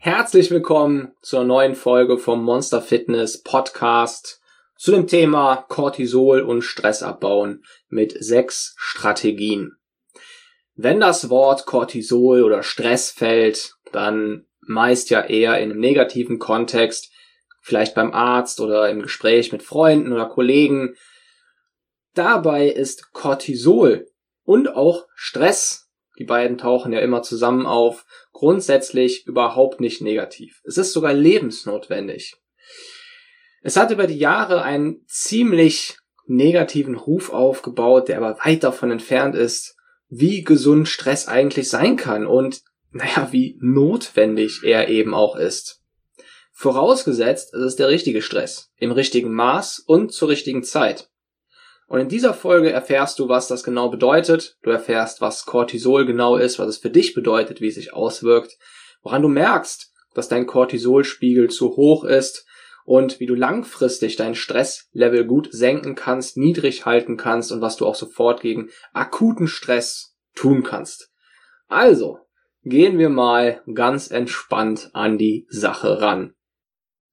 Herzlich 0.00 0.52
willkommen 0.52 1.10
zur 1.22 1.42
neuen 1.42 1.74
Folge 1.74 2.18
vom 2.18 2.44
Monster 2.44 2.80
Fitness 2.80 3.42
Podcast 3.42 4.40
zu 4.76 4.92
dem 4.92 5.08
Thema 5.08 5.56
Cortisol 5.56 6.42
und 6.42 6.62
Stress 6.62 7.02
abbauen 7.02 7.64
mit 7.88 8.16
sechs 8.16 8.76
Strategien. 8.78 9.72
Wenn 10.76 11.00
das 11.00 11.30
Wort 11.30 11.66
Cortisol 11.66 12.44
oder 12.44 12.62
Stress 12.62 13.10
fällt, 13.10 13.74
dann 13.90 14.46
meist 14.60 15.10
ja 15.10 15.22
eher 15.22 15.58
in 15.58 15.72
einem 15.72 15.80
negativen 15.80 16.38
Kontext, 16.38 17.10
vielleicht 17.60 17.96
beim 17.96 18.12
Arzt 18.12 18.60
oder 18.60 18.88
im 18.88 19.02
Gespräch 19.02 19.50
mit 19.50 19.64
Freunden 19.64 20.12
oder 20.12 20.26
Kollegen. 20.26 20.94
Dabei 22.14 22.68
ist 22.68 23.12
Cortisol 23.12 24.06
und 24.44 24.68
auch 24.68 25.08
Stress 25.16 25.87
die 26.18 26.24
beiden 26.24 26.58
tauchen 26.58 26.92
ja 26.92 27.00
immer 27.00 27.22
zusammen 27.22 27.66
auf. 27.66 28.04
Grundsätzlich 28.32 29.26
überhaupt 29.26 29.80
nicht 29.80 30.02
negativ. 30.02 30.60
Es 30.64 30.76
ist 30.76 30.92
sogar 30.92 31.12
lebensnotwendig. 31.12 32.34
Es 33.62 33.76
hat 33.76 33.90
über 33.90 34.06
die 34.06 34.18
Jahre 34.18 34.62
einen 34.62 35.04
ziemlich 35.06 35.96
negativen 36.26 36.94
Ruf 36.94 37.30
aufgebaut, 37.30 38.08
der 38.08 38.18
aber 38.18 38.38
weit 38.44 38.64
davon 38.64 38.90
entfernt 38.90 39.34
ist, 39.34 39.76
wie 40.08 40.42
gesund 40.42 40.88
Stress 40.88 41.28
eigentlich 41.28 41.68
sein 41.68 41.96
kann 41.96 42.26
und, 42.26 42.62
naja, 42.90 43.28
wie 43.30 43.58
notwendig 43.60 44.60
er 44.62 44.88
eben 44.88 45.14
auch 45.14 45.36
ist. 45.36 45.82
Vorausgesetzt, 46.52 47.54
es 47.54 47.62
ist 47.62 47.78
der 47.78 47.88
richtige 47.88 48.22
Stress, 48.22 48.72
im 48.76 48.90
richtigen 48.90 49.32
Maß 49.32 49.78
und 49.86 50.12
zur 50.12 50.28
richtigen 50.28 50.64
Zeit. 50.64 51.08
Und 51.88 52.00
in 52.00 52.08
dieser 52.08 52.34
Folge 52.34 52.70
erfährst 52.70 53.18
du, 53.18 53.28
was 53.28 53.48
das 53.48 53.64
genau 53.64 53.88
bedeutet. 53.88 54.58
Du 54.62 54.70
erfährst, 54.70 55.22
was 55.22 55.46
Cortisol 55.46 56.04
genau 56.04 56.36
ist, 56.36 56.58
was 56.58 56.68
es 56.68 56.78
für 56.78 56.90
dich 56.90 57.14
bedeutet, 57.14 57.62
wie 57.62 57.68
es 57.68 57.76
sich 57.76 57.94
auswirkt, 57.94 58.58
woran 59.02 59.22
du 59.22 59.28
merkst, 59.28 59.90
dass 60.12 60.28
dein 60.28 60.46
Cortisolspiegel 60.46 61.48
zu 61.48 61.76
hoch 61.76 62.04
ist 62.04 62.46
und 62.84 63.20
wie 63.20 63.26
du 63.26 63.34
langfristig 63.34 64.16
dein 64.16 64.34
Stresslevel 64.34 65.24
gut 65.24 65.48
senken 65.50 65.94
kannst, 65.94 66.36
niedrig 66.36 66.84
halten 66.84 67.16
kannst 67.16 67.52
und 67.52 67.62
was 67.62 67.76
du 67.76 67.86
auch 67.86 67.94
sofort 67.94 68.42
gegen 68.42 68.68
akuten 68.92 69.48
Stress 69.48 70.14
tun 70.34 70.62
kannst. 70.62 71.10
Also, 71.68 72.18
gehen 72.64 72.98
wir 72.98 73.08
mal 73.08 73.62
ganz 73.74 74.10
entspannt 74.10 74.90
an 74.92 75.16
die 75.16 75.46
Sache 75.48 76.02
ran. 76.02 76.34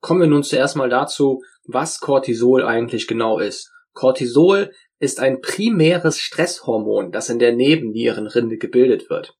Kommen 0.02 0.20
wir 0.20 0.28
nun 0.28 0.44
zuerst 0.44 0.76
mal 0.76 0.90
dazu, 0.90 1.42
was 1.66 2.02
Cortisol 2.02 2.64
eigentlich 2.64 3.08
genau 3.08 3.40
ist. 3.40 3.72
Cortisol 3.96 4.72
ist 5.00 5.20
ein 5.20 5.42
primäres 5.42 6.20
Stresshormon, 6.20 7.12
das 7.12 7.30
in 7.30 7.40
der 7.40 7.56
Nebennierenrinde 7.56 8.58
gebildet 8.58 9.10
wird. 9.10 9.36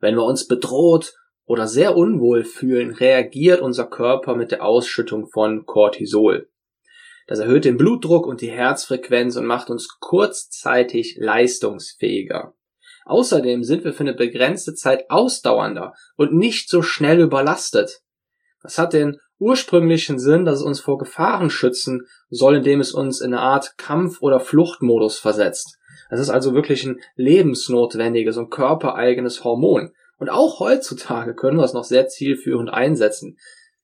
Wenn 0.00 0.16
wir 0.16 0.24
uns 0.24 0.46
bedroht 0.46 1.14
oder 1.46 1.66
sehr 1.66 1.96
unwohl 1.96 2.44
fühlen, 2.44 2.90
reagiert 2.90 3.62
unser 3.62 3.86
Körper 3.86 4.34
mit 4.34 4.50
der 4.50 4.64
Ausschüttung 4.64 5.28
von 5.28 5.64
Cortisol. 5.64 6.50
Das 7.26 7.38
erhöht 7.38 7.64
den 7.64 7.76
Blutdruck 7.76 8.26
und 8.26 8.40
die 8.40 8.50
Herzfrequenz 8.50 9.36
und 9.36 9.46
macht 9.46 9.70
uns 9.70 9.88
kurzzeitig 10.00 11.16
leistungsfähiger. 11.18 12.54
Außerdem 13.04 13.64
sind 13.64 13.84
wir 13.84 13.92
für 13.92 14.00
eine 14.00 14.14
begrenzte 14.14 14.74
Zeit 14.74 15.08
ausdauernder 15.10 15.94
und 16.16 16.34
nicht 16.34 16.68
so 16.68 16.82
schnell 16.82 17.20
überlastet. 17.20 18.02
Das 18.62 18.78
hat 18.78 18.92
den 18.92 19.18
ursprünglichen 19.38 20.18
Sinn, 20.18 20.44
dass 20.44 20.60
es 20.60 20.64
uns 20.64 20.80
vor 20.80 20.98
Gefahren 20.98 21.50
schützen 21.50 22.06
soll, 22.30 22.56
indem 22.56 22.80
es 22.80 22.92
uns 22.92 23.20
in 23.20 23.34
eine 23.34 23.42
Art 23.42 23.76
Kampf- 23.76 24.20
oder 24.20 24.40
Fluchtmodus 24.40 25.18
versetzt. 25.18 25.78
Es 26.10 26.20
ist 26.20 26.30
also 26.30 26.54
wirklich 26.54 26.84
ein 26.84 27.00
lebensnotwendiges 27.16 28.36
und 28.36 28.50
körpereigenes 28.50 29.44
Hormon. 29.44 29.92
Und 30.18 30.28
auch 30.28 30.60
heutzutage 30.60 31.34
können 31.34 31.56
wir 31.56 31.64
es 31.64 31.72
noch 31.72 31.84
sehr 31.84 32.06
zielführend 32.06 32.70
einsetzen. 32.70 33.38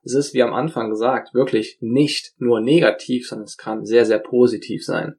Es 0.05 0.15
ist, 0.15 0.35
wie 0.35 0.43
am 0.43 0.55
Anfang 0.55 0.91
gesagt, 0.91 1.35
wirklich 1.35 1.79
nicht 1.81 2.35
nur 2.39 2.61
negativ, 2.61 3.27
sondern 3.27 3.47
es 3.47 3.57
kann 3.57 3.85
sehr, 3.85 4.05
sehr 4.05 4.19
positiv 4.19 4.85
sein. 4.85 5.17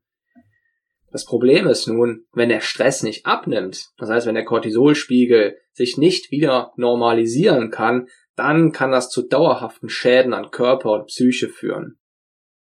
Das 1.11 1.25
Problem 1.25 1.67
ist 1.67 1.87
nun, 1.87 2.25
wenn 2.33 2.49
der 2.49 2.61
Stress 2.61 3.01
nicht 3.03 3.25
abnimmt, 3.25 3.89
das 3.97 4.09
heißt, 4.09 4.27
wenn 4.27 4.35
der 4.35 4.45
Cortisolspiegel 4.45 5.57
sich 5.73 5.97
nicht 5.97 6.31
wieder 6.31 6.71
normalisieren 6.75 7.71
kann, 7.71 8.07
dann 8.39 8.71
kann 8.71 8.91
das 8.91 9.09
zu 9.09 9.27
dauerhaften 9.27 9.89
Schäden 9.89 10.33
an 10.33 10.49
Körper 10.49 10.91
und 10.91 11.07
Psyche 11.07 11.49
führen. 11.49 11.99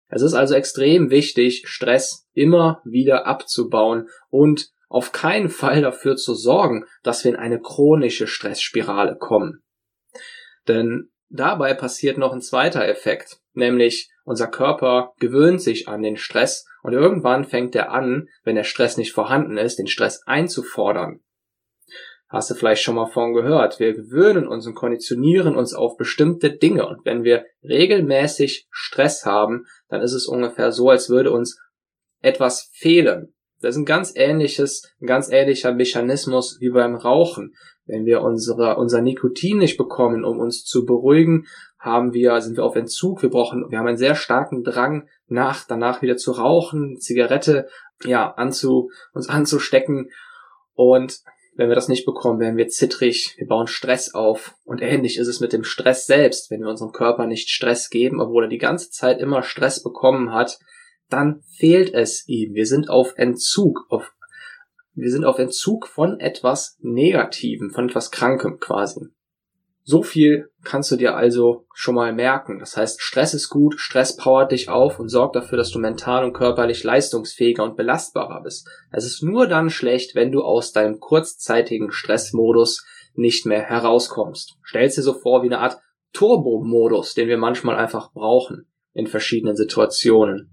Es 0.07 0.21
ist 0.21 0.35
also 0.35 0.53
extrem 0.53 1.09
wichtig, 1.09 1.63
Stress 1.65 2.27
immer 2.33 2.81
wieder 2.85 3.25
abzubauen 3.25 4.07
und 4.29 4.69
auf 4.87 5.11
keinen 5.11 5.49
Fall 5.49 5.81
dafür 5.81 6.15
zu 6.15 6.35
sorgen, 6.35 6.85
dass 7.01 7.23
wir 7.23 7.31
in 7.31 7.37
eine 7.37 7.59
chronische 7.59 8.27
Stressspirale 8.27 9.17
kommen. 9.17 9.63
Denn 10.67 11.09
dabei 11.29 11.73
passiert 11.73 12.19
noch 12.19 12.31
ein 12.31 12.41
zweiter 12.41 12.87
Effekt, 12.87 13.39
nämlich 13.53 14.11
unser 14.23 14.47
Körper 14.47 15.13
gewöhnt 15.17 15.61
sich 15.61 15.87
an 15.87 16.03
den 16.03 16.17
Stress 16.17 16.67
und 16.83 16.93
irgendwann 16.93 17.45
fängt 17.45 17.75
er 17.75 17.91
an, 17.91 18.27
wenn 18.43 18.55
der 18.55 18.63
Stress 18.63 18.97
nicht 18.97 19.13
vorhanden 19.13 19.57
ist, 19.57 19.79
den 19.79 19.87
Stress 19.87 20.21
einzufordern. 20.27 21.22
Hast 22.33 22.49
du 22.49 22.55
vielleicht 22.55 22.81
schon 22.81 22.95
mal 22.95 23.05
von 23.05 23.35
gehört. 23.35 23.79
Wir 23.79 23.93
gewöhnen 23.93 24.47
uns 24.47 24.65
und 24.65 24.73
konditionieren 24.73 25.55
uns 25.55 25.75
auf 25.75 25.97
bestimmte 25.97 26.49
Dinge. 26.49 26.87
Und 26.87 27.05
wenn 27.05 27.23
wir 27.23 27.45
regelmäßig 27.63 28.67
Stress 28.71 29.23
haben, 29.23 29.67
dann 29.87 30.01
ist 30.01 30.13
es 30.13 30.25
ungefähr 30.25 30.71
so, 30.71 30.89
als 30.89 31.11
würde 31.11 31.29
uns 31.29 31.61
etwas 32.21 32.71
fehlen. 32.73 33.35
Das 33.61 33.75
ist 33.75 33.81
ein 33.81 33.85
ganz 33.85 34.13
ähnliches, 34.15 34.91
ein 34.99 35.05
ganz 35.05 35.29
ähnlicher 35.29 35.75
Mechanismus 35.75 36.57
wie 36.59 36.71
beim 36.71 36.95
Rauchen. 36.95 37.53
Wenn 37.85 38.05
wir 38.05 38.21
unsere, 38.21 38.77
unser 38.77 39.01
Nikotin 39.01 39.59
nicht 39.59 39.77
bekommen, 39.77 40.25
um 40.25 40.39
uns 40.39 40.63
zu 40.63 40.87
beruhigen, 40.87 41.45
haben 41.77 42.13
wir, 42.13 42.41
sind 42.41 42.57
wir 42.57 42.63
auf 42.63 42.75
Entzug. 42.75 43.21
Wir 43.21 43.29
brauchen, 43.29 43.69
wir 43.69 43.77
haben 43.77 43.87
einen 43.87 43.97
sehr 43.97 44.15
starken 44.15 44.63
Drang 44.63 45.07
nach, 45.27 45.67
danach 45.67 46.01
wieder 46.01 46.17
zu 46.17 46.31
rauchen, 46.31 46.97
Zigarette, 46.99 47.67
ja, 48.03 48.31
anzu, 48.31 48.89
uns 49.13 49.29
anzustecken. 49.29 50.09
Und 50.73 51.21
wenn 51.55 51.69
wir 51.69 51.75
das 51.75 51.87
nicht 51.87 52.05
bekommen, 52.05 52.39
werden 52.39 52.57
wir 52.57 52.67
zittrig, 52.67 53.35
wir 53.37 53.47
bauen 53.47 53.67
Stress 53.67 54.13
auf. 54.13 54.55
Und 54.63 54.81
ähnlich 54.81 55.17
ist 55.17 55.27
es 55.27 55.39
mit 55.39 55.53
dem 55.53 55.63
Stress 55.63 56.05
selbst. 56.05 56.49
Wenn 56.49 56.61
wir 56.61 56.69
unserem 56.69 56.91
Körper 56.91 57.27
nicht 57.27 57.49
Stress 57.49 57.89
geben, 57.89 58.19
obwohl 58.19 58.45
er 58.45 58.49
die 58.49 58.57
ganze 58.57 58.89
Zeit 58.89 59.19
immer 59.19 59.43
Stress 59.43 59.83
bekommen 59.83 60.33
hat, 60.33 60.59
dann 61.09 61.43
fehlt 61.57 61.93
es 61.93 62.27
ihm. 62.27 62.53
Wir 62.53 62.65
sind 62.65 62.89
auf 62.89 63.13
Entzug, 63.17 63.85
auf, 63.89 64.13
wir 64.93 65.11
sind 65.11 65.25
auf 65.25 65.37
Entzug 65.37 65.87
von 65.87 66.19
etwas 66.19 66.77
Negativem, 66.81 67.71
von 67.71 67.89
etwas 67.89 68.09
Krankem 68.09 68.59
quasi. 68.59 69.09
So 69.85 70.01
viel 70.01 70.49
kannst 70.63 70.91
du 70.91 70.95
dir 70.95 71.15
also 71.15 71.65
schon 71.73 71.95
mal 71.95 72.13
merken. 72.13 72.59
Das 72.59 72.77
heißt, 72.77 73.01
Stress 73.01 73.33
ist 73.33 73.49
gut, 73.49 73.79
Stress 73.79 74.15
powert 74.15 74.53
dich 74.53 74.69
auf 74.69 74.97
und 74.97 75.09
sorgt 75.09 75.35
dafür, 75.35 75.57
dass 75.57 75.71
du 75.71 75.79
mental 75.79 76.23
und 76.23 76.33
körperlich 76.33 76.83
leistungsfähiger 76.85 77.63
und 77.63 77.75
belastbarer 77.75 78.41
bist. 78.43 78.67
Es 78.91 79.05
ist 79.05 79.23
nur 79.23 79.45
dann 79.47 79.69
schlecht, 79.69 80.15
wenn 80.15 80.31
du 80.31 80.41
aus 80.41 80.71
deinem 80.71 81.01
kurzzeitigen 81.01 81.91
Stressmodus 81.91 82.85
nicht 83.15 83.45
mehr 83.45 83.61
herauskommst. 83.61 84.55
Stellst 84.65 84.97
dir 84.97 85.03
so 85.03 85.13
vor 85.13 85.43
wie 85.43 85.47
eine 85.47 85.59
Art 85.59 85.79
Turbo-Modus, 86.13 87.13
den 87.13 87.27
wir 87.27 87.37
manchmal 87.37 87.75
einfach 87.75 88.13
brauchen 88.13 88.67
in 88.93 89.07
verschiedenen 89.07 89.57
Situationen. 89.57 90.51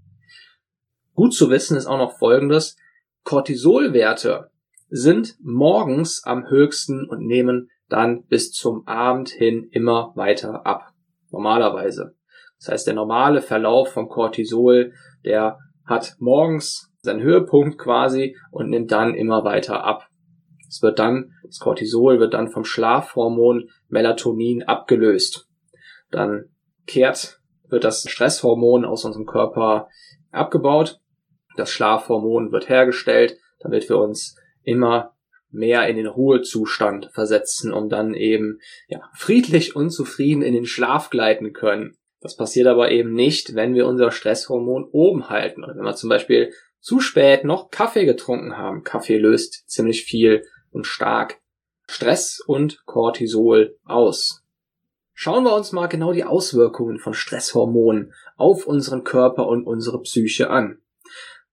Gut 1.13 1.33
zu 1.33 1.49
wissen 1.49 1.77
ist 1.77 1.85
auch 1.85 1.97
noch 1.97 2.17
Folgendes. 2.17 2.75
Cortisolwerte 3.23 4.49
sind 4.89 5.35
morgens 5.39 6.23
am 6.25 6.49
höchsten 6.49 7.07
und 7.07 7.25
nehmen 7.25 7.69
dann 7.91 8.25
bis 8.25 8.51
zum 8.51 8.87
Abend 8.87 9.29
hin 9.29 9.67
immer 9.71 10.13
weiter 10.15 10.65
ab. 10.65 10.93
Normalerweise. 11.29 12.15
Das 12.57 12.69
heißt, 12.69 12.87
der 12.87 12.93
normale 12.93 13.41
Verlauf 13.41 13.89
von 13.89 14.07
Cortisol, 14.07 14.93
der 15.25 15.57
hat 15.85 16.15
morgens 16.19 16.91
seinen 17.01 17.21
Höhepunkt 17.21 17.77
quasi 17.77 18.37
und 18.51 18.69
nimmt 18.69 18.91
dann 18.91 19.15
immer 19.15 19.43
weiter 19.43 19.83
ab. 19.83 20.07
Es 20.69 20.81
wird 20.81 20.99
dann, 20.99 21.33
das 21.43 21.59
Cortisol 21.59 22.19
wird 22.19 22.33
dann 22.33 22.49
vom 22.49 22.63
Schlafhormon 22.63 23.69
Melatonin 23.89 24.63
abgelöst. 24.63 25.49
Dann 26.11 26.45
kehrt, 26.85 27.41
wird 27.67 27.83
das 27.83 28.09
Stresshormon 28.09 28.85
aus 28.85 29.03
unserem 29.03 29.25
Körper 29.25 29.89
abgebaut. 30.31 31.01
Das 31.57 31.71
Schlafhormon 31.71 32.51
wird 32.51 32.69
hergestellt, 32.69 33.37
damit 33.59 33.89
wir 33.89 33.97
uns 33.97 34.37
immer 34.63 35.13
mehr 35.51 35.87
in 35.87 35.97
den 35.97 36.07
Ruhezustand 36.07 37.09
versetzen, 37.13 37.73
um 37.73 37.89
dann 37.89 38.13
eben 38.13 38.59
ja, 38.87 39.01
friedlich 39.13 39.75
und 39.75 39.91
zufrieden 39.91 40.41
in 40.41 40.53
den 40.53 40.65
Schlaf 40.65 41.09
gleiten 41.09 41.53
können. 41.53 41.97
Das 42.21 42.35
passiert 42.35 42.67
aber 42.67 42.91
eben 42.91 43.13
nicht, 43.13 43.55
wenn 43.55 43.73
wir 43.73 43.87
unser 43.87 44.11
Stresshormon 44.11 44.87
oben 44.91 45.29
halten. 45.29 45.63
Oder 45.63 45.75
wenn 45.75 45.83
wir 45.83 45.95
zum 45.95 46.09
Beispiel 46.09 46.53
zu 46.79 46.99
spät 46.99 47.43
noch 47.43 47.69
Kaffee 47.69 48.05
getrunken 48.05 48.57
haben. 48.57 48.83
Kaffee 48.83 49.17
löst 49.17 49.69
ziemlich 49.69 50.03
viel 50.03 50.43
und 50.71 50.85
stark 50.85 51.39
Stress 51.87 52.39
und 52.45 52.85
Cortisol 52.85 53.77
aus. 53.83 54.43
Schauen 55.13 55.43
wir 55.43 55.53
uns 55.53 55.71
mal 55.71 55.87
genau 55.87 56.13
die 56.13 56.23
Auswirkungen 56.23 56.99
von 56.99 57.13
Stresshormonen 57.13 58.13
auf 58.37 58.65
unseren 58.65 59.03
Körper 59.03 59.47
und 59.47 59.67
unsere 59.67 60.01
Psyche 60.01 60.49
an. 60.49 60.79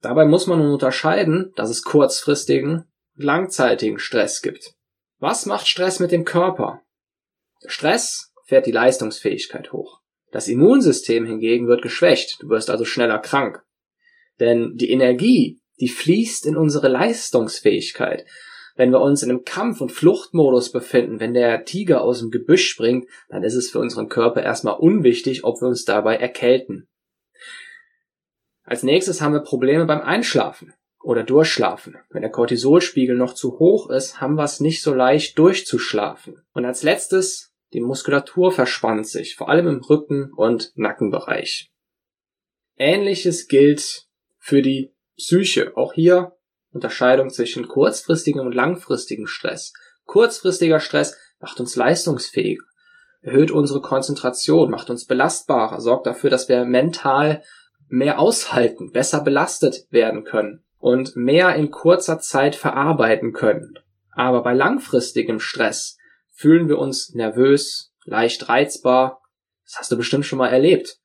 Dabei 0.00 0.26
muss 0.26 0.46
man 0.46 0.60
nun 0.60 0.72
unterscheiden, 0.72 1.52
dass 1.56 1.70
es 1.70 1.82
kurzfristigen 1.82 2.84
langzeitigen 3.18 3.98
Stress 3.98 4.42
gibt. 4.42 4.74
Was 5.18 5.46
macht 5.46 5.66
Stress 5.66 5.98
mit 5.98 6.12
dem 6.12 6.24
Körper? 6.24 6.82
Stress 7.66 8.32
fährt 8.44 8.66
die 8.66 8.72
Leistungsfähigkeit 8.72 9.72
hoch. 9.72 10.00
Das 10.30 10.48
Immunsystem 10.48 11.26
hingegen 11.26 11.66
wird 11.66 11.82
geschwächt, 11.82 12.38
du 12.40 12.48
wirst 12.48 12.70
also 12.70 12.84
schneller 12.84 13.18
krank. 13.18 13.62
Denn 14.38 14.76
die 14.76 14.90
Energie, 14.90 15.60
die 15.80 15.88
fließt 15.88 16.46
in 16.46 16.56
unsere 16.56 16.88
Leistungsfähigkeit. 16.88 18.24
Wenn 18.76 18.92
wir 18.92 19.00
uns 19.00 19.24
in 19.24 19.30
einem 19.30 19.44
Kampf- 19.44 19.80
und 19.80 19.90
Fluchtmodus 19.90 20.70
befinden, 20.70 21.18
wenn 21.18 21.34
der 21.34 21.64
Tiger 21.64 22.02
aus 22.02 22.20
dem 22.20 22.30
Gebüsch 22.30 22.68
springt, 22.68 23.08
dann 23.28 23.42
ist 23.42 23.54
es 23.54 23.70
für 23.70 23.80
unseren 23.80 24.08
Körper 24.08 24.42
erstmal 24.42 24.78
unwichtig, 24.78 25.42
ob 25.42 25.60
wir 25.60 25.66
uns 25.66 25.84
dabei 25.84 26.16
erkälten. 26.16 26.88
Als 28.62 28.84
nächstes 28.84 29.20
haben 29.20 29.32
wir 29.32 29.40
Probleme 29.40 29.86
beim 29.86 30.02
Einschlafen 30.02 30.74
oder 31.02 31.22
Durchschlafen. 31.22 31.96
Wenn 32.10 32.22
der 32.22 32.30
Cortisolspiegel 32.30 33.16
noch 33.16 33.34
zu 33.34 33.58
hoch 33.58 33.90
ist, 33.90 34.20
haben 34.20 34.34
wir 34.34 34.44
es 34.44 34.60
nicht 34.60 34.82
so 34.82 34.94
leicht 34.94 35.38
durchzuschlafen. 35.38 36.42
Und 36.52 36.64
als 36.64 36.82
letztes, 36.82 37.52
die 37.72 37.80
Muskulatur 37.80 38.52
verspannt 38.52 39.06
sich, 39.06 39.36
vor 39.36 39.48
allem 39.48 39.68
im 39.68 39.80
Rücken- 39.80 40.32
und 40.34 40.72
Nackenbereich. 40.76 41.70
Ähnliches 42.76 43.48
gilt 43.48 44.06
für 44.38 44.62
die 44.62 44.94
Psyche. 45.16 45.76
Auch 45.76 45.92
hier 45.92 46.36
Unterscheidung 46.72 47.30
zwischen 47.30 47.68
kurzfristigem 47.68 48.46
und 48.46 48.54
langfristigem 48.54 49.26
Stress. 49.26 49.72
Kurzfristiger 50.04 50.80
Stress 50.80 51.16
macht 51.40 51.60
uns 51.60 51.76
leistungsfähiger, 51.76 52.64
erhöht 53.20 53.50
unsere 53.50 53.80
Konzentration, 53.80 54.70
macht 54.70 54.90
uns 54.90 55.06
belastbarer, 55.06 55.80
sorgt 55.80 56.06
dafür, 56.06 56.30
dass 56.30 56.48
wir 56.48 56.64
mental 56.64 57.42
mehr 57.88 58.18
aushalten, 58.18 58.92
besser 58.92 59.22
belastet 59.22 59.86
werden 59.90 60.24
können 60.24 60.64
und 60.78 61.16
mehr 61.16 61.54
in 61.56 61.70
kurzer 61.70 62.20
Zeit 62.20 62.56
verarbeiten 62.56 63.32
können. 63.32 63.78
Aber 64.12 64.42
bei 64.42 64.54
langfristigem 64.54 65.40
Stress 65.40 65.96
fühlen 66.32 66.68
wir 66.68 66.78
uns 66.78 67.14
nervös, 67.14 67.92
leicht 68.04 68.48
reizbar. 68.48 69.20
Das 69.64 69.80
hast 69.80 69.92
du 69.92 69.96
bestimmt 69.96 70.24
schon 70.24 70.38
mal 70.38 70.48
erlebt. 70.48 70.98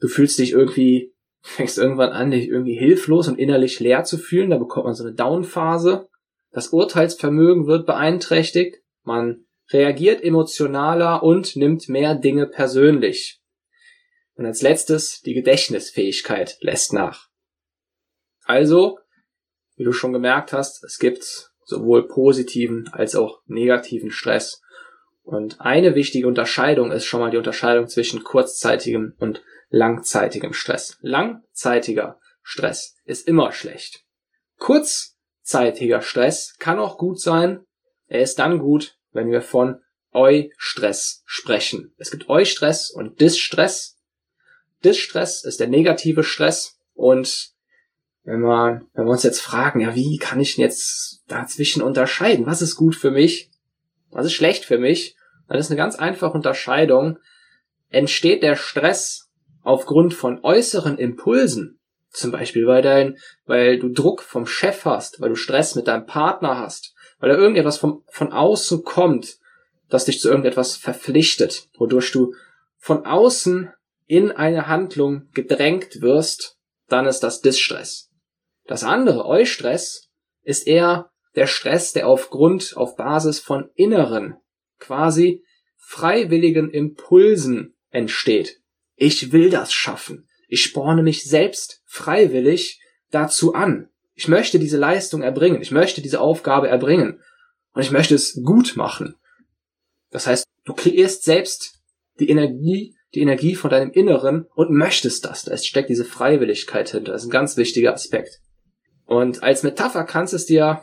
Du 0.00 0.08
fühlst 0.08 0.38
dich 0.38 0.52
irgendwie, 0.52 1.14
fängst 1.42 1.78
irgendwann 1.78 2.10
an, 2.10 2.30
dich 2.30 2.48
irgendwie 2.48 2.76
hilflos 2.78 3.28
und 3.28 3.38
innerlich 3.38 3.80
leer 3.80 4.04
zu 4.04 4.18
fühlen. 4.18 4.50
Da 4.50 4.58
bekommt 4.58 4.86
man 4.86 4.94
so 4.94 5.04
eine 5.04 5.14
Downphase. 5.14 6.08
Das 6.52 6.68
Urteilsvermögen 6.68 7.66
wird 7.66 7.86
beeinträchtigt. 7.86 8.78
Man 9.02 9.46
reagiert 9.70 10.22
emotionaler 10.22 11.22
und 11.22 11.56
nimmt 11.56 11.88
mehr 11.88 12.14
Dinge 12.14 12.46
persönlich. 12.46 13.40
Und 14.34 14.46
als 14.46 14.62
letztes, 14.62 15.22
die 15.22 15.34
Gedächtnisfähigkeit 15.34 16.56
lässt 16.60 16.92
nach. 16.92 17.25
Also, 18.46 19.00
wie 19.74 19.84
du 19.84 19.92
schon 19.92 20.12
gemerkt 20.12 20.52
hast, 20.52 20.82
es 20.84 20.98
gibt 20.98 21.50
sowohl 21.64 22.06
positiven 22.06 22.88
als 22.92 23.16
auch 23.16 23.40
negativen 23.46 24.10
Stress. 24.10 24.62
Und 25.24 25.60
eine 25.60 25.96
wichtige 25.96 26.28
Unterscheidung 26.28 26.92
ist 26.92 27.04
schon 27.04 27.20
mal 27.20 27.32
die 27.32 27.36
Unterscheidung 27.36 27.88
zwischen 27.88 28.22
kurzzeitigem 28.22 29.14
und 29.18 29.42
langzeitigem 29.68 30.52
Stress. 30.52 30.96
Langzeitiger 31.00 32.20
Stress 32.42 32.94
ist 33.04 33.26
immer 33.26 33.50
schlecht. 33.50 34.04
Kurzzeitiger 34.58 36.00
Stress 36.00 36.54
kann 36.60 36.78
auch 36.78 36.98
gut 36.98 37.20
sein. 37.20 37.66
Er 38.06 38.20
ist 38.20 38.38
dann 38.38 38.60
gut, 38.60 38.96
wenn 39.10 39.32
wir 39.32 39.42
von 39.42 39.80
Eustress 40.12 41.24
sprechen. 41.26 41.92
Es 41.98 42.12
gibt 42.12 42.28
Eustress 42.28 42.92
und 42.92 43.20
Distress. 43.20 43.98
Distress 44.84 45.42
ist 45.42 45.58
der 45.58 45.66
negative 45.66 46.22
Stress 46.22 46.78
und 46.94 47.55
wenn 48.26 48.40
wir, 48.40 48.82
wenn 48.94 49.04
wir 49.04 49.12
uns 49.12 49.22
jetzt 49.22 49.40
fragen, 49.40 49.80
ja, 49.80 49.94
wie 49.94 50.18
kann 50.18 50.40
ich 50.40 50.56
denn 50.56 50.64
jetzt 50.64 51.22
dazwischen 51.28 51.80
unterscheiden? 51.80 52.44
Was 52.44 52.60
ist 52.60 52.74
gut 52.74 52.96
für 52.96 53.12
mich? 53.12 53.50
Was 54.10 54.26
ist 54.26 54.32
schlecht 54.32 54.64
für 54.64 54.78
mich? 54.78 55.16
Dann 55.48 55.58
ist 55.58 55.70
eine 55.70 55.78
ganz 55.78 55.94
einfache 55.94 56.32
Unterscheidung. 56.32 57.18
Entsteht 57.88 58.42
der 58.42 58.56
Stress 58.56 59.30
aufgrund 59.62 60.12
von 60.12 60.40
äußeren 60.42 60.98
Impulsen? 60.98 61.78
Zum 62.10 62.32
Beispiel, 62.32 62.66
weil 62.66 62.82
dein, 62.82 63.16
weil 63.44 63.78
du 63.78 63.90
Druck 63.90 64.22
vom 64.22 64.46
Chef 64.46 64.84
hast, 64.84 65.20
weil 65.20 65.28
du 65.28 65.36
Stress 65.36 65.76
mit 65.76 65.86
deinem 65.86 66.06
Partner 66.06 66.58
hast, 66.58 66.94
weil 67.20 67.30
da 67.30 67.36
irgendetwas 67.36 67.78
vom, 67.78 68.02
von 68.08 68.32
außen 68.32 68.82
kommt, 68.82 69.36
das 69.88 70.06
dich 70.06 70.18
zu 70.18 70.28
irgendetwas 70.28 70.76
verpflichtet, 70.76 71.68
wodurch 71.78 72.10
du 72.10 72.34
von 72.76 73.06
außen 73.06 73.70
in 74.06 74.32
eine 74.32 74.66
Handlung 74.66 75.28
gedrängt 75.32 76.00
wirst, 76.00 76.56
dann 76.88 77.06
ist 77.06 77.20
das 77.20 77.40
Distress. 77.40 78.05
Das 78.66 78.84
andere, 78.84 79.24
Eustress, 79.24 80.10
ist 80.42 80.66
eher 80.66 81.10
der 81.34 81.46
Stress, 81.46 81.92
der 81.92 82.08
aufgrund, 82.08 82.76
auf 82.76 82.96
Basis 82.96 83.40
von 83.40 83.70
inneren, 83.74 84.36
quasi 84.78 85.44
freiwilligen 85.76 86.70
Impulsen 86.70 87.74
entsteht. 87.90 88.60
Ich 88.96 89.32
will 89.32 89.50
das 89.50 89.72
schaffen. 89.72 90.28
Ich 90.48 90.62
sporne 90.62 91.02
mich 91.02 91.24
selbst 91.24 91.82
freiwillig 91.84 92.80
dazu 93.10 93.54
an. 93.54 93.88
Ich 94.14 94.28
möchte 94.28 94.58
diese 94.58 94.78
Leistung 94.78 95.22
erbringen. 95.22 95.60
Ich 95.60 95.70
möchte 95.70 96.00
diese 96.00 96.20
Aufgabe 96.20 96.68
erbringen. 96.68 97.20
Und 97.72 97.82
ich 97.82 97.90
möchte 97.90 98.14
es 98.14 98.40
gut 98.42 98.76
machen. 98.76 99.16
Das 100.10 100.26
heißt, 100.26 100.46
du 100.64 100.72
kreierst 100.72 101.24
selbst 101.24 101.80
die 102.18 102.30
Energie 102.30 102.96
die 103.16 103.22
Energie 103.22 103.54
von 103.54 103.70
deinem 103.70 103.90
Inneren 103.90 104.46
und 104.54 104.70
möchtest 104.70 105.24
das. 105.24 105.44
Da 105.44 105.56
steckt 105.56 105.88
diese 105.88 106.04
Freiwilligkeit 106.04 106.90
hinter. 106.90 107.12
Das 107.12 107.22
ist 107.22 107.28
ein 107.28 107.32
ganz 107.32 107.56
wichtiger 107.56 107.94
Aspekt. 107.94 108.40
Und 109.06 109.42
als 109.42 109.62
Metapher 109.62 110.04
kannst 110.04 110.32
du 110.32 110.36
es 110.36 110.46
dir 110.46 110.82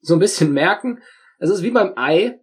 so 0.00 0.14
ein 0.14 0.20
bisschen 0.20 0.52
merken. 0.52 1.02
Es 1.38 1.50
ist 1.50 1.62
wie 1.62 1.70
beim 1.70 1.92
Ei. 1.96 2.40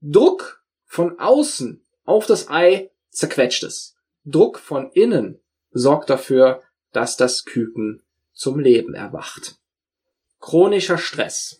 Druck 0.00 0.64
von 0.84 1.18
außen 1.18 1.84
auf 2.04 2.26
das 2.26 2.50
Ei 2.50 2.90
zerquetscht 3.10 3.62
es. 3.62 3.94
Druck 4.24 4.58
von 4.58 4.90
innen 4.92 5.40
sorgt 5.70 6.10
dafür, 6.10 6.62
dass 6.92 7.16
das 7.16 7.44
Küken 7.44 8.02
zum 8.32 8.58
Leben 8.58 8.94
erwacht. 8.94 9.56
Chronischer 10.40 10.98
Stress. 10.98 11.58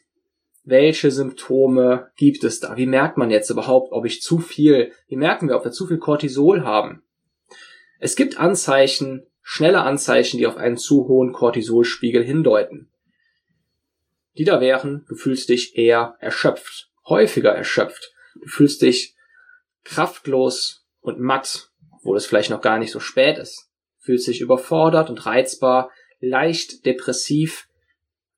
Welche 0.64 1.10
Symptome 1.10 2.10
gibt 2.16 2.44
es 2.44 2.60
da? 2.60 2.76
Wie 2.76 2.86
merkt 2.86 3.16
man 3.16 3.30
jetzt 3.30 3.50
überhaupt, 3.50 3.92
ob 3.92 4.04
ich 4.04 4.22
zu 4.22 4.38
viel, 4.38 4.92
wie 5.08 5.16
merken 5.16 5.48
wir, 5.48 5.56
ob 5.56 5.64
wir 5.64 5.72
zu 5.72 5.86
viel 5.86 5.98
Cortisol 5.98 6.62
haben? 6.62 7.02
Es 7.98 8.16
gibt 8.16 8.38
Anzeichen, 8.38 9.26
schnelle 9.42 9.82
Anzeichen, 9.82 10.38
die 10.38 10.46
auf 10.46 10.56
einen 10.56 10.76
zu 10.76 11.08
hohen 11.08 11.32
Cortisolspiegel 11.32 12.22
hindeuten. 12.22 12.91
Die 14.38 14.44
da 14.44 14.60
wären, 14.60 15.04
du 15.08 15.14
fühlst 15.14 15.48
dich 15.48 15.76
eher 15.76 16.16
erschöpft, 16.20 16.90
häufiger 17.06 17.50
erschöpft. 17.50 18.12
Du 18.40 18.48
fühlst 18.48 18.82
dich 18.82 19.14
kraftlos 19.84 20.86
und 21.00 21.20
matt, 21.20 21.70
obwohl 21.90 22.16
es 22.16 22.26
vielleicht 22.26 22.50
noch 22.50 22.62
gar 22.62 22.78
nicht 22.78 22.92
so 22.92 23.00
spät 23.00 23.38
ist. 23.38 23.70
Du 23.98 24.06
fühlst 24.06 24.26
dich 24.26 24.40
überfordert 24.40 25.10
und 25.10 25.26
reizbar, 25.26 25.90
leicht 26.20 26.86
depressiv, 26.86 27.68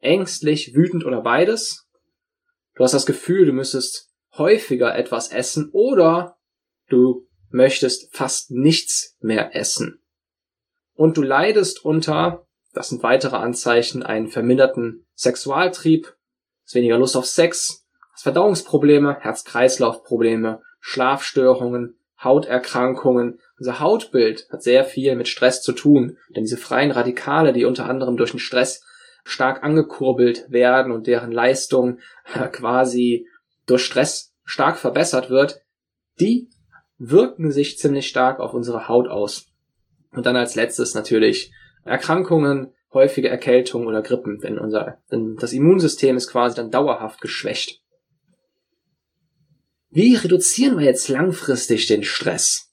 ängstlich, 0.01 0.75
wütend 0.75 1.05
oder 1.05 1.21
beides. 1.21 1.87
Du 2.75 2.83
hast 2.83 2.93
das 2.93 3.07
Gefühl, 3.07 3.47
du 3.47 3.53
müsstest 3.53 4.11
häufiger 4.33 4.97
etwas 4.97 5.31
essen 5.31 5.71
oder 5.73 6.37
du 6.89 7.29
möchtest 7.51 8.15
fast 8.15 8.51
nichts 8.51 9.17
mehr 9.21 9.55
essen. 9.55 10.03
Und 10.95 11.17
du 11.17 11.23
leidest 11.23 11.85
unter, 11.85 12.47
das 12.75 12.89
sind 12.89 13.03
weitere 13.03 13.37
Anzeichen, 13.37 14.03
einen 14.03 14.29
verminderten 14.29 15.07
Sexualtrieb, 15.15 16.15
weniger 16.73 16.99
Lust 16.99 17.17
auf 17.17 17.27
Sex, 17.27 17.87
Verdauungsprobleme, 18.17 19.19
Herz-Kreislauf-Probleme, 19.21 20.61
Schlafstörungen, 20.81 21.97
Hauterkrankungen. 22.23 23.41
Unser 23.59 23.81
Hautbild 23.81 24.49
hat 24.51 24.63
sehr 24.63 24.85
viel 24.85 25.15
mit 25.15 25.29
Stress 25.29 25.63
zu 25.63 25.73
tun, 25.73 26.19
denn 26.35 26.45
diese 26.45 26.57
freien 26.57 26.91
Radikale, 26.91 27.53
die 27.53 27.65
unter 27.65 27.87
anderem 27.87 28.17
durch 28.17 28.33
den 28.33 28.41
Stress 28.41 28.85
stark 29.25 29.63
angekurbelt 29.63 30.47
werden 30.51 30.93
und 30.93 31.07
deren 31.07 31.33
Leistung 31.33 32.01
quasi 32.53 33.27
durch 33.67 33.85
Stress 33.85 34.35
stark 34.45 34.79
verbessert 34.79 35.31
wird, 35.31 35.63
die 36.21 36.51
wirken 36.99 37.51
sich 37.51 37.79
ziemlich 37.79 38.09
stark 38.09 38.41
auf 38.41 38.53
unsere 38.53 38.89
Haut 38.89 39.09
aus. 39.09 39.47
Und 40.13 40.27
dann 40.27 40.37
als 40.37 40.55
letztes 40.55 40.95
natürlich 40.95 41.53
Erkrankungen, 41.85 42.73
häufige 42.93 43.29
Erkältungen 43.29 43.87
oder 43.87 44.03
Grippen, 44.03 44.39
denn 44.39 44.59
unser, 44.59 45.03
denn 45.11 45.37
das 45.37 45.53
Immunsystem 45.53 46.17
ist 46.17 46.31
quasi 46.31 46.57
dann 46.57 46.71
dauerhaft 46.71 47.21
geschwächt. 47.21 47.83
Wie 49.91 50.17
reduzieren 50.17 50.79
wir 50.79 50.87
jetzt 50.87 51.09
langfristig 51.09 51.87
den 51.87 52.03
Stress? 52.03 52.73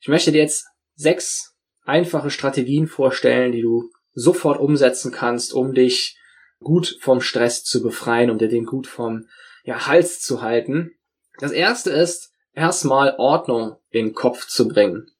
Ich 0.00 0.08
möchte 0.08 0.32
dir 0.32 0.42
jetzt 0.42 0.66
sechs 0.94 1.56
einfache 1.84 2.30
Strategien 2.30 2.86
vorstellen, 2.86 3.52
die 3.52 3.62
du 3.62 3.90
sofort 4.12 4.60
umsetzen 4.60 5.12
kannst, 5.12 5.52
um 5.52 5.72
dich 5.74 6.18
gut 6.60 6.98
vom 7.00 7.20
Stress 7.20 7.64
zu 7.64 7.82
befreien, 7.82 8.30
um 8.30 8.38
dir 8.38 8.48
den 8.48 8.64
gut 8.64 8.86
vom 8.86 9.28
ja, 9.64 9.86
Hals 9.86 10.20
zu 10.20 10.42
halten. 10.42 10.92
Das 11.38 11.52
erste 11.52 11.90
ist, 11.90 12.32
erstmal 12.52 13.14
Ordnung 13.18 13.76
in 13.90 14.06
den 14.06 14.14
Kopf 14.14 14.46
zu 14.46 14.68
bringen. 14.68 15.10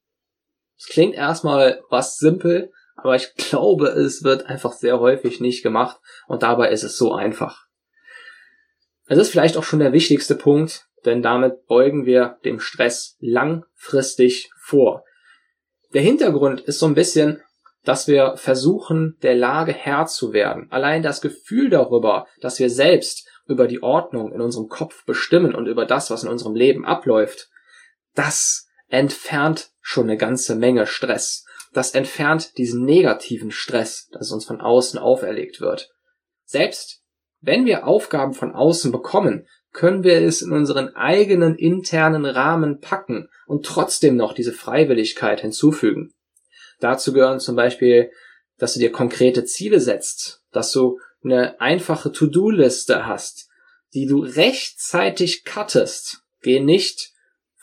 Es 0.79 0.87
klingt 0.87 1.15
erstmal 1.15 1.83
was 1.89 2.19
simpel, 2.19 2.73
aber 2.97 3.17
ich 3.17 3.35
glaube, 3.35 3.89
es 3.89 4.25
wird 4.25 4.47
einfach 4.47 4.73
sehr 4.73 5.01
häufig 5.01 5.41
nicht 5.41 5.63
gemacht 5.63 5.99
und 6.27 6.43
dabei 6.43 6.71
ist 6.71 6.83
es 6.83 6.97
so 6.97 7.13
einfach. 7.13 7.67
Es 9.07 9.19
ist 9.19 9.31
vielleicht 9.31 9.57
auch 9.57 9.65
schon 9.65 9.79
der 9.79 9.93
wichtigste 9.93 10.35
Punkt, 10.35 10.87
denn 11.05 11.23
damit 11.23 11.67
beugen 11.67 12.07
wir 12.07 12.39
dem 12.45 12.59
Stress 12.59 13.17
langfristig 13.21 14.51
vor. 14.59 15.05
Der 15.95 16.03
Hintergrund 16.03 16.61
ist 16.63 16.81
so 16.81 16.87
ein 16.87 16.95
bisschen, 16.95 17.41
dass 17.85 18.09
wir 18.09 18.37
versuchen, 18.37 19.17
der 19.23 19.37
Lage 19.37 19.73
Herr 19.73 20.07
zu 20.07 20.33
werden. 20.33 20.67
Allein 20.71 21.03
das 21.03 21.21
Gefühl 21.21 21.71
darüber, 21.71 22.27
dass 22.41 22.59
wir 22.59 22.69
selbst 22.69 23.29
über 23.47 23.69
die 23.69 23.83
Ordnung 23.83 24.33
in 24.33 24.41
unserem 24.41 24.69
Kopf 24.69 25.05
bestimmen 25.05 25.55
und 25.55 25.67
über 25.69 25.87
das, 25.87 26.11
was 26.11 26.25
in 26.25 26.29
unserem 26.29 26.57
Leben 26.57 26.85
abläuft, 26.85 27.49
das 28.15 28.66
entfernt 28.89 29.71
schon 29.81 30.05
eine 30.05 30.17
ganze 30.17 30.55
Menge 30.55 30.87
Stress. 30.87 31.45
Das 31.73 31.93
entfernt 31.93 32.57
diesen 32.59 32.85
negativen 32.85 33.51
Stress, 33.51 34.09
das 34.13 34.31
uns 34.33 34.45
von 34.45 34.61
außen 34.61 34.99
auferlegt 34.99 35.61
wird. 35.61 35.91
Selbst 36.45 37.03
wenn 37.41 37.67
wir 37.67 37.87
Aufgaben 37.87 38.33
von 38.33 38.53
außen 38.55 38.91
bekommen, 38.91 39.47
können 39.73 40.05
wir 40.05 40.23
es 40.23 40.41
in 40.41 40.53
unseren 40.53 40.97
eigenen 40.97 41.55
internen 41.55 42.25
Rahmen 42.25 42.81
packen 42.81 43.29
und 43.47 43.67
trotzdem 43.67 44.17
noch 44.17 44.33
diese 44.33 44.53
Freiwilligkeit 44.53 45.43
hinzufügen. 45.43 46.15
Dazu 46.81 47.13
gehören 47.13 47.41
zum 47.41 47.57
Beispiel, 47.57 48.11
dass 48.59 48.75
du 48.75 48.81
dir 48.81 48.91
konkrete 48.91 49.45
Ziele 49.45 49.81
setzt, 49.81 50.43
dass 50.51 50.73
du 50.73 50.99
eine 51.23 51.61
einfache 51.61 52.11
To-Do-Liste 52.11 53.07
hast, 53.07 53.49
die 53.93 54.07
du 54.07 54.21
rechtzeitig 54.21 55.45
cuttest. 55.45 56.23
Geh 56.41 56.61
nicht 56.61 57.13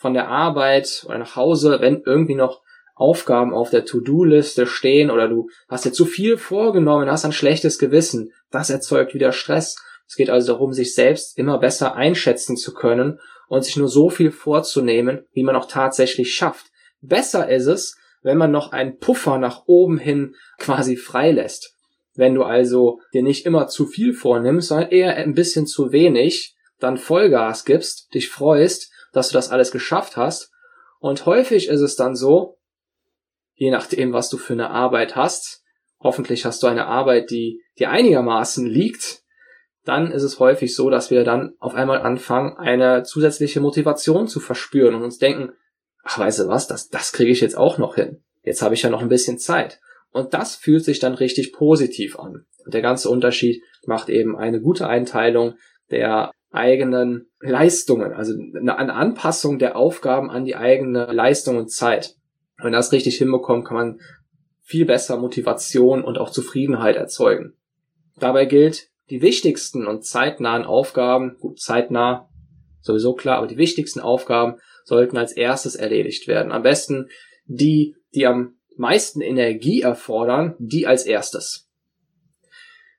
von 0.04 0.12
der 0.12 0.28
Arbeit 0.28 1.06
oder 1.06 1.16
nach 1.16 1.34
Hause, 1.34 1.78
wenn 1.80 2.02
irgendwie 2.04 2.34
noch 2.34 2.60
Aufgaben 2.94 3.54
auf 3.54 3.70
der 3.70 3.86
To-Do-Liste 3.86 4.66
stehen 4.66 5.10
oder 5.10 5.28
du 5.28 5.48
hast 5.66 5.86
dir 5.86 5.92
zu 5.92 6.04
viel 6.04 6.36
vorgenommen, 6.36 7.10
hast 7.10 7.24
ein 7.24 7.32
schlechtes 7.32 7.78
Gewissen. 7.78 8.30
Das 8.50 8.68
erzeugt 8.68 9.14
wieder 9.14 9.32
Stress. 9.32 9.76
Es 10.06 10.16
geht 10.16 10.28
also 10.28 10.52
darum, 10.52 10.74
sich 10.74 10.94
selbst 10.94 11.38
immer 11.38 11.56
besser 11.56 11.94
einschätzen 11.94 12.58
zu 12.58 12.74
können 12.74 13.18
und 13.48 13.64
sich 13.64 13.78
nur 13.78 13.88
so 13.88 14.10
viel 14.10 14.30
vorzunehmen, 14.30 15.24
wie 15.32 15.42
man 15.42 15.56
auch 15.56 15.68
tatsächlich 15.68 16.34
schafft. 16.34 16.66
Besser 17.00 17.48
ist 17.48 17.64
es, 17.64 17.96
wenn 18.20 18.36
man 18.36 18.50
noch 18.50 18.72
einen 18.72 18.98
Puffer 18.98 19.38
nach 19.38 19.62
oben 19.64 19.96
hin 19.96 20.34
quasi 20.58 20.98
freilässt. 20.98 21.74
Wenn 22.14 22.34
du 22.34 22.42
also 22.42 23.00
dir 23.14 23.22
nicht 23.22 23.46
immer 23.46 23.68
zu 23.68 23.86
viel 23.86 24.12
vornimmst, 24.12 24.68
sondern 24.68 24.90
eher 24.90 25.16
ein 25.16 25.32
bisschen 25.32 25.66
zu 25.66 25.92
wenig, 25.92 26.54
dann 26.78 26.98
Vollgas 26.98 27.64
gibst, 27.64 28.12
dich 28.12 28.28
freust, 28.28 28.90
dass 29.14 29.28
du 29.28 29.34
das 29.34 29.50
alles 29.50 29.70
geschafft 29.70 30.16
hast. 30.16 30.50
Und 30.98 31.26
häufig 31.26 31.68
ist 31.68 31.80
es 31.80 31.96
dann 31.96 32.14
so, 32.14 32.58
je 33.54 33.70
nachdem, 33.70 34.12
was 34.12 34.28
du 34.28 34.36
für 34.36 34.52
eine 34.52 34.70
Arbeit 34.70 35.16
hast, 35.16 35.62
hoffentlich 36.00 36.44
hast 36.44 36.62
du 36.62 36.66
eine 36.66 36.86
Arbeit, 36.86 37.30
die 37.30 37.62
dir 37.78 37.90
einigermaßen 37.90 38.66
liegt, 38.66 39.22
dann 39.84 40.10
ist 40.10 40.22
es 40.22 40.40
häufig 40.40 40.74
so, 40.74 40.90
dass 40.90 41.10
wir 41.10 41.24
dann 41.24 41.54
auf 41.58 41.74
einmal 41.74 42.00
anfangen, 42.00 42.56
eine 42.56 43.02
zusätzliche 43.02 43.60
Motivation 43.60 44.28
zu 44.28 44.40
verspüren 44.40 44.94
und 44.94 45.02
uns 45.02 45.18
denken, 45.18 45.52
ach, 46.02 46.18
weißt 46.18 46.40
du 46.40 46.48
was, 46.48 46.66
das, 46.66 46.88
das 46.88 47.12
kriege 47.12 47.30
ich 47.30 47.40
jetzt 47.40 47.56
auch 47.56 47.78
noch 47.78 47.94
hin. 47.94 48.22
Jetzt 48.42 48.62
habe 48.62 48.74
ich 48.74 48.82
ja 48.82 48.90
noch 48.90 49.02
ein 49.02 49.08
bisschen 49.08 49.38
Zeit. 49.38 49.80
Und 50.10 50.32
das 50.32 50.54
fühlt 50.54 50.84
sich 50.84 51.00
dann 51.00 51.14
richtig 51.14 51.52
positiv 51.52 52.18
an. 52.18 52.46
Und 52.64 52.72
der 52.72 52.82
ganze 52.82 53.10
Unterschied 53.10 53.62
macht 53.86 54.08
eben 54.08 54.36
eine 54.36 54.60
gute 54.60 54.86
Einteilung 54.86 55.54
der 55.90 56.30
eigenen 56.54 57.26
Leistungen, 57.40 58.12
also 58.12 58.32
eine 58.32 58.94
Anpassung 58.94 59.58
der 59.58 59.76
Aufgaben 59.76 60.30
an 60.30 60.44
die 60.44 60.56
eigene 60.56 61.06
Leistung 61.06 61.56
und 61.56 61.70
Zeit. 61.70 62.16
Wenn 62.62 62.72
das 62.72 62.92
richtig 62.92 63.16
hinbekommt, 63.18 63.66
kann 63.66 63.76
man 63.76 64.00
viel 64.62 64.86
besser 64.86 65.18
Motivation 65.18 66.02
und 66.02 66.18
auch 66.18 66.30
Zufriedenheit 66.30 66.96
erzeugen. 66.96 67.54
Dabei 68.18 68.46
gilt, 68.46 68.88
die 69.10 69.20
wichtigsten 69.20 69.86
und 69.86 70.04
zeitnahen 70.04 70.64
Aufgaben, 70.64 71.36
gut, 71.38 71.60
zeitnah 71.60 72.28
sowieso 72.80 73.14
klar, 73.14 73.38
aber 73.38 73.46
die 73.46 73.58
wichtigsten 73.58 74.00
Aufgaben 74.00 74.60
sollten 74.84 75.16
als 75.16 75.32
erstes 75.32 75.74
erledigt 75.74 76.28
werden. 76.28 76.52
Am 76.52 76.62
besten 76.62 77.08
die, 77.46 77.96
die 78.14 78.26
am 78.26 78.56
meisten 78.76 79.20
Energie 79.20 79.82
erfordern, 79.82 80.54
die 80.58 80.86
als 80.86 81.04
erstes. 81.04 81.68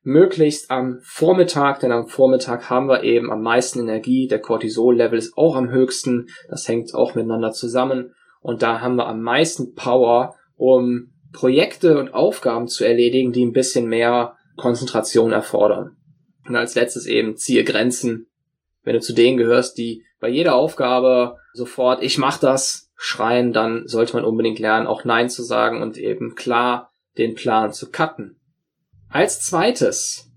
Möglichst 0.05 0.69
am 0.69 0.99
Vormittag, 1.01 1.79
denn 1.79 1.91
am 1.91 2.07
Vormittag 2.07 2.69
haben 2.69 2.87
wir 2.87 3.03
eben 3.03 3.31
am 3.31 3.41
meisten 3.41 3.79
Energie. 3.79 4.27
Der 4.27 4.39
Cortisol-Level 4.39 5.17
ist 5.17 5.35
auch 5.35 5.55
am 5.55 5.71
höchsten. 5.71 6.27
Das 6.47 6.67
hängt 6.67 6.93
auch 6.93 7.15
miteinander 7.15 7.51
zusammen. 7.51 8.13
Und 8.39 8.61
da 8.61 8.81
haben 8.81 8.97
wir 8.97 9.07
am 9.07 9.23
meisten 9.23 9.73
Power, 9.73 10.35
um 10.57 11.11
Projekte 11.33 11.97
und 11.97 12.13
Aufgaben 12.13 12.67
zu 12.67 12.85
erledigen, 12.85 13.31
die 13.31 13.43
ein 13.43 13.51
bisschen 13.51 13.87
mehr 13.87 14.35
Konzentration 14.57 15.31
erfordern. 15.31 15.97
Und 16.47 16.55
als 16.55 16.75
letztes 16.75 17.07
eben 17.07 17.35
ziehe 17.35 17.63
Grenzen. 17.63 18.27
Wenn 18.83 18.93
du 18.93 19.01
zu 19.01 19.13
denen 19.13 19.37
gehörst, 19.37 19.79
die 19.79 20.03
bei 20.19 20.29
jeder 20.29 20.53
Aufgabe 20.53 21.37
sofort, 21.53 22.03
ich 22.03 22.19
mach 22.19 22.37
das, 22.37 22.91
schreien, 22.95 23.53
dann 23.53 23.87
sollte 23.87 24.13
man 24.13 24.23
unbedingt 24.23 24.59
lernen, 24.59 24.85
auch 24.85 25.03
Nein 25.03 25.29
zu 25.29 25.41
sagen 25.41 25.81
und 25.81 25.97
eben 25.97 26.35
klar 26.35 26.91
den 27.17 27.33
Plan 27.33 27.73
zu 27.73 27.89
cutten. 27.89 28.39
Als 29.15 29.39
zweites, 29.39 30.29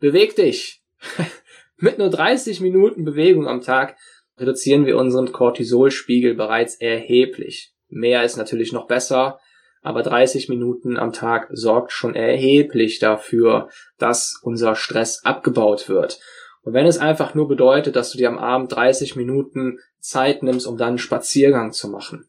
beweg 0.00 0.34
dich. 0.34 0.82
Mit 1.76 1.98
nur 1.98 2.10
30 2.10 2.60
Minuten 2.60 3.04
Bewegung 3.04 3.46
am 3.46 3.60
Tag 3.60 3.96
reduzieren 4.36 4.86
wir 4.86 4.96
unseren 4.96 5.30
Cortisolspiegel 5.30 6.34
bereits 6.34 6.74
erheblich. 6.74 7.72
Mehr 7.88 8.24
ist 8.24 8.36
natürlich 8.36 8.72
noch 8.72 8.88
besser, 8.88 9.38
aber 9.82 10.02
30 10.02 10.48
Minuten 10.48 10.96
am 10.96 11.12
Tag 11.12 11.46
sorgt 11.52 11.92
schon 11.92 12.16
erheblich 12.16 12.98
dafür, 12.98 13.68
dass 13.98 14.40
unser 14.42 14.74
Stress 14.74 15.24
abgebaut 15.24 15.88
wird. 15.88 16.18
Und 16.62 16.74
wenn 16.74 16.86
es 16.86 16.98
einfach 16.98 17.36
nur 17.36 17.46
bedeutet, 17.46 17.94
dass 17.94 18.10
du 18.10 18.18
dir 18.18 18.30
am 18.30 18.38
Abend 18.38 18.72
30 18.72 19.14
Minuten 19.14 19.78
Zeit 20.00 20.42
nimmst, 20.42 20.66
um 20.66 20.76
dann 20.76 20.88
einen 20.88 20.98
Spaziergang 20.98 21.70
zu 21.70 21.88
machen. 21.88 22.26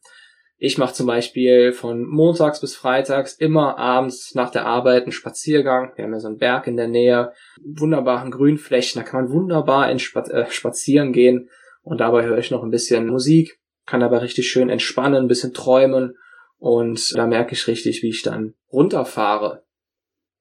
Ich 0.64 0.78
mache 0.78 0.94
zum 0.94 1.08
Beispiel 1.08 1.72
von 1.72 2.06
montags 2.06 2.60
bis 2.60 2.76
freitags 2.76 3.34
immer 3.34 3.78
abends 3.78 4.36
nach 4.36 4.48
der 4.48 4.64
Arbeit 4.64 5.02
einen 5.02 5.10
Spaziergang. 5.10 5.90
Wir 5.96 6.04
haben 6.04 6.12
ja 6.12 6.20
so 6.20 6.28
einen 6.28 6.38
Berg 6.38 6.68
in 6.68 6.76
der 6.76 6.86
Nähe, 6.86 7.32
wunderbaren 7.64 8.30
Grünflächen, 8.30 9.02
da 9.02 9.04
kann 9.04 9.24
man 9.24 9.32
wunderbar 9.32 9.90
in 9.90 9.98
Spa 9.98 10.20
äh, 10.20 10.48
spazieren 10.52 11.12
gehen 11.12 11.50
und 11.82 11.98
dabei 11.98 12.24
höre 12.26 12.38
ich 12.38 12.52
noch 12.52 12.62
ein 12.62 12.70
bisschen 12.70 13.08
Musik, 13.08 13.58
kann 13.86 14.04
aber 14.04 14.22
richtig 14.22 14.46
schön 14.46 14.70
entspannen, 14.70 15.24
ein 15.24 15.26
bisschen 15.26 15.52
träumen 15.52 16.14
und 16.58 17.12
da 17.16 17.26
merke 17.26 17.54
ich 17.54 17.66
richtig, 17.66 18.04
wie 18.04 18.10
ich 18.10 18.22
dann 18.22 18.54
runterfahre. 18.72 19.64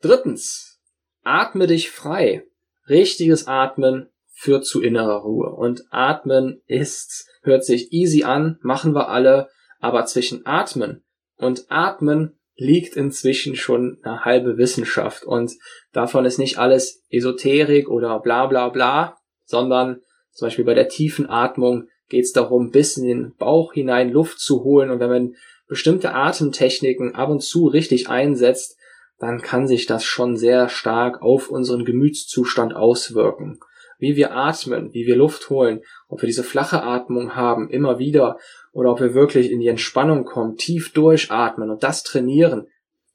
Drittens, 0.03 0.79
atme 1.23 1.65
dich 1.65 1.89
frei. 1.89 2.43
Richtiges 2.87 3.47
Atmen 3.47 4.09
führt 4.35 4.67
zu 4.67 4.83
innerer 4.83 5.21
Ruhe. 5.21 5.49
Und 5.49 5.81
Atmen 5.89 6.61
ist, 6.67 7.27
hört 7.41 7.65
sich 7.65 7.91
easy 7.91 8.21
an, 8.21 8.59
machen 8.61 8.93
wir 8.93 9.09
alle, 9.09 9.49
aber 9.81 10.05
zwischen 10.05 10.45
Atmen 10.45 11.03
und 11.37 11.65
Atmen 11.69 12.37
liegt 12.55 12.95
inzwischen 12.95 13.55
schon 13.55 13.97
eine 14.03 14.23
halbe 14.23 14.57
Wissenschaft. 14.57 15.23
Und 15.23 15.53
davon 15.91 16.25
ist 16.25 16.37
nicht 16.37 16.59
alles 16.59 17.03
Esoterik 17.09 17.89
oder 17.89 18.19
bla 18.19 18.45
bla 18.45 18.69
bla, 18.69 19.17
sondern 19.45 20.01
zum 20.31 20.45
Beispiel 20.45 20.65
bei 20.65 20.75
der 20.75 20.87
tiefen 20.87 21.27
Atmung 21.27 21.87
geht 22.07 22.25
es 22.25 22.31
darum, 22.31 22.69
bis 22.69 22.97
in 22.97 23.07
den 23.07 23.35
Bauch 23.37 23.73
hinein 23.73 24.11
Luft 24.11 24.39
zu 24.39 24.63
holen. 24.63 24.91
Und 24.91 24.99
wenn 24.99 25.09
man 25.09 25.35
bestimmte 25.67 26.13
Atemtechniken 26.13 27.15
ab 27.15 27.29
und 27.29 27.41
zu 27.41 27.67
richtig 27.67 28.09
einsetzt, 28.09 28.77
dann 29.17 29.41
kann 29.41 29.67
sich 29.67 29.85
das 29.85 30.03
schon 30.03 30.37
sehr 30.37 30.69
stark 30.69 31.21
auf 31.21 31.49
unseren 31.49 31.85
Gemütszustand 31.85 32.75
auswirken. 32.75 33.59
Wie 33.97 34.15
wir 34.15 34.33
atmen, 34.35 34.93
wie 34.93 35.05
wir 35.05 35.15
Luft 35.15 35.49
holen, 35.49 35.81
ob 36.07 36.21
wir 36.21 36.27
diese 36.27 36.43
flache 36.43 36.83
Atmung 36.83 37.35
haben, 37.35 37.69
immer 37.69 37.99
wieder, 37.99 38.37
oder 38.71 38.91
ob 38.91 38.99
wir 38.99 39.13
wirklich 39.13 39.51
in 39.51 39.59
die 39.59 39.67
Entspannung 39.67 40.25
kommen, 40.25 40.57
tief 40.57 40.93
durchatmen 40.93 41.69
und 41.69 41.83
das 41.83 42.03
trainieren. 42.03 42.67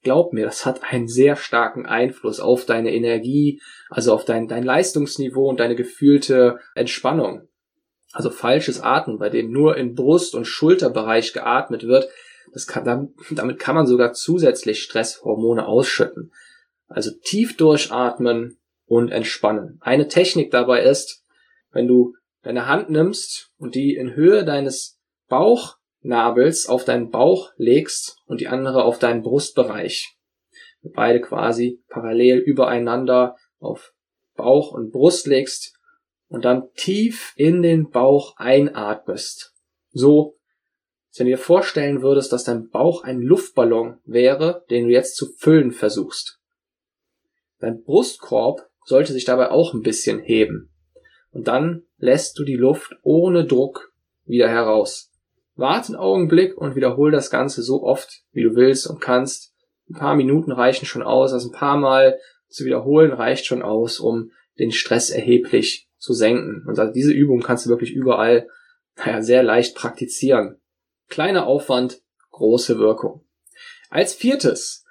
Glaub 0.03 0.33
mir, 0.33 0.45
das 0.45 0.67
hat 0.67 0.83
einen 0.85 1.09
sehr 1.09 1.37
starken 1.37 1.87
Einfluss 1.87 2.39
auf 2.39 2.65
deine 2.65 2.95
Energie, 2.95 3.61
also 3.91 4.13
auf 4.13 4.25
dein, 4.25 4.47
dein 4.47 4.63
Leistungsniveau 4.63 5.49
und 5.49 5.59
deine 5.59 5.75
gefühlte 5.75 6.61
Entspannung. 6.75 7.49
Also 8.13 8.31
falsches 8.31 8.81
Atmen, 8.81 9.19
bei 9.19 9.31
dem 9.31 9.51
nur 9.51 9.77
in 9.77 9.95
Brust- 9.95 10.35
und 10.35 10.47
Schulterbereich 10.47 11.33
geatmet 11.33 11.85
wird, 11.85 12.09
das 12.53 12.67
kann, 12.67 13.15
damit 13.31 13.59
kann 13.59 13.75
man 13.75 13.87
sogar 13.87 14.13
zusätzlich 14.13 14.83
Stresshormone 14.83 15.67
ausschütten. 15.67 16.33
Also 16.87 17.11
tief 17.25 17.57
durchatmen 17.57 18.59
und 18.87 19.11
entspannen. 19.11 19.79
Eine 19.81 20.09
Technik 20.09 20.51
dabei 20.51 20.83
ist, 20.83 21.25
wenn 21.73 21.89
du 21.89 22.15
deine 22.43 22.69
Hand 22.69 22.91
nimmst 22.91 23.51
und 23.59 23.75
die 23.75 23.97
in 23.97 24.15
Höhe 24.15 24.45
deines 24.45 24.96
Bauch 25.29 25.77
Nabels 26.07 26.69
auf 26.69 26.85
deinen 26.85 27.11
Bauch 27.11 27.51
legst 27.57 28.19
und 28.27 28.41
die 28.41 28.47
andere 28.47 28.85
auf 28.85 28.99
deinen 28.99 29.23
Brustbereich. 29.23 30.17
Beide 30.83 31.21
quasi 31.21 31.83
parallel 31.89 32.39
übereinander 32.39 33.37
auf 33.59 33.93
Bauch 34.37 34.73
und 34.73 34.93
Brust 34.93 35.27
legst 35.27 35.77
und 36.29 36.45
dann 36.45 36.71
tief 36.75 37.33
in 37.37 37.63
den 37.63 37.91
Bauch 37.91 38.37
einatmest. 38.37 39.55
So, 39.91 40.37
als 41.09 41.19
wenn 41.19 41.27
du 41.27 41.33
dir 41.33 41.39
vorstellen 41.39 42.03
würdest, 42.03 42.33
dass 42.33 42.45
dein 42.45 42.69
Bauch 42.69 43.03
ein 43.03 43.21
Luftballon 43.21 43.99
wäre, 44.05 44.65
den 44.71 44.87
du 44.87 44.93
jetzt 44.93 45.17
zu 45.17 45.27
füllen 45.39 45.73
versuchst. 45.73 46.39
Dein 47.59 47.83
Brustkorb 47.83 48.69
sollte 48.85 49.13
sich 49.13 49.25
dabei 49.25 49.51
auch 49.51 49.75
ein 49.75 49.83
bisschen 49.83 50.21
heben. 50.21 50.71
Und 51.31 51.49
dann 51.49 51.85
lässt 51.97 52.39
du 52.39 52.45
die 52.45 52.57
Luft 52.57 52.95
ohne 53.03 53.45
Druck 53.45 53.93
wieder 54.25 54.49
heraus. 54.49 55.11
Warte 55.57 55.89
einen 55.89 55.97
Augenblick 55.97 56.57
und 56.57 56.77
wiederhol 56.77 57.11
das 57.11 57.31
Ganze 57.31 57.63
so 57.63 57.83
oft, 57.83 58.23
wie 58.33 58.43
du 58.43 58.55
willst 58.55 58.87
und 58.87 59.01
kannst. 59.01 59.55
Ein 59.89 59.95
paar 59.95 60.15
Minuten 60.15 60.53
reichen 60.53 60.87
schon 60.87 61.03
aus, 61.03 61.33
also 61.33 61.49
ein 61.49 61.53
paar 61.53 61.79
Mal 61.79 62.19
zu 62.49 62.65
wiederholen 62.65 63.13
reicht 63.13 63.47
schon 63.47 63.63
aus, 63.63 63.99
um 63.99 64.31
den 64.59 64.71
Stress 64.71 65.11
erheblich 65.11 65.89
zu 65.99 66.13
senken. 66.13 66.65
Und 66.67 66.79
also 66.79 66.93
diese 66.93 67.13
Übung 67.13 67.41
kannst 67.41 67.67
du 67.67 67.71
wirklich 67.71 67.93
überall 67.93 68.49
naja, 68.97 69.23
sehr 69.23 69.43
leicht 69.43 69.75
praktizieren. 69.75 70.61
Kleiner 71.09 71.47
Aufwand, 71.47 72.03
große 72.31 72.79
Wirkung. 72.79 73.25
Als 73.91 74.15
viertes, 74.15 74.85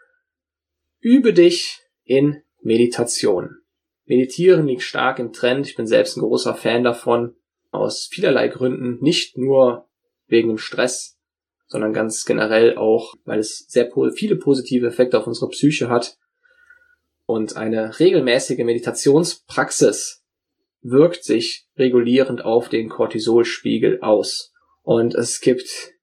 übe 1.00 1.34
dich 1.34 1.82
in 2.04 2.42
Meditation. 2.62 3.58
Meditieren 4.06 4.68
liegt 4.68 4.84
stark 4.84 5.20
im 5.20 5.34
Trend. 5.34 5.68
Ich 5.68 5.76
bin 5.76 5.88
selbst 5.88 6.18
ein 6.18 6.22
großer 6.22 6.56
Fan 6.56 6.84
davon. 6.84 7.36
Aus 7.72 8.08
vielerlei 8.10 8.48
Gründen. 8.48 9.00
Nicht 9.02 9.38
nur 9.38 9.88
wegen 10.28 10.50
dem 10.50 10.58
Stress, 10.58 11.18
sondern 11.68 11.94
ganz 11.94 12.26
generell 12.26 12.78
auch, 12.78 13.16
weil 13.26 13.40
es 13.40 13.66
sehr 13.68 13.90
viele 14.16 14.36
positive 14.36 14.88
Effekte 14.88 15.18
auf 15.20 15.28
unsere 15.28 15.50
Psyche 15.50 15.90
hat. 15.90 16.18
Und 17.26 17.58
eine 17.58 18.00
regelmäßige 18.00 18.64
Meditationspraxis 18.64 20.24
wirkt 20.82 21.24
sich 21.24 21.68
regulierend 21.78 22.46
auf 22.46 22.70
den 22.70 22.90
Cortisolspiegel 22.90 24.02
aus. 24.02 24.54
Und 24.84 25.16
es 25.16 25.42
gibt 25.42 25.96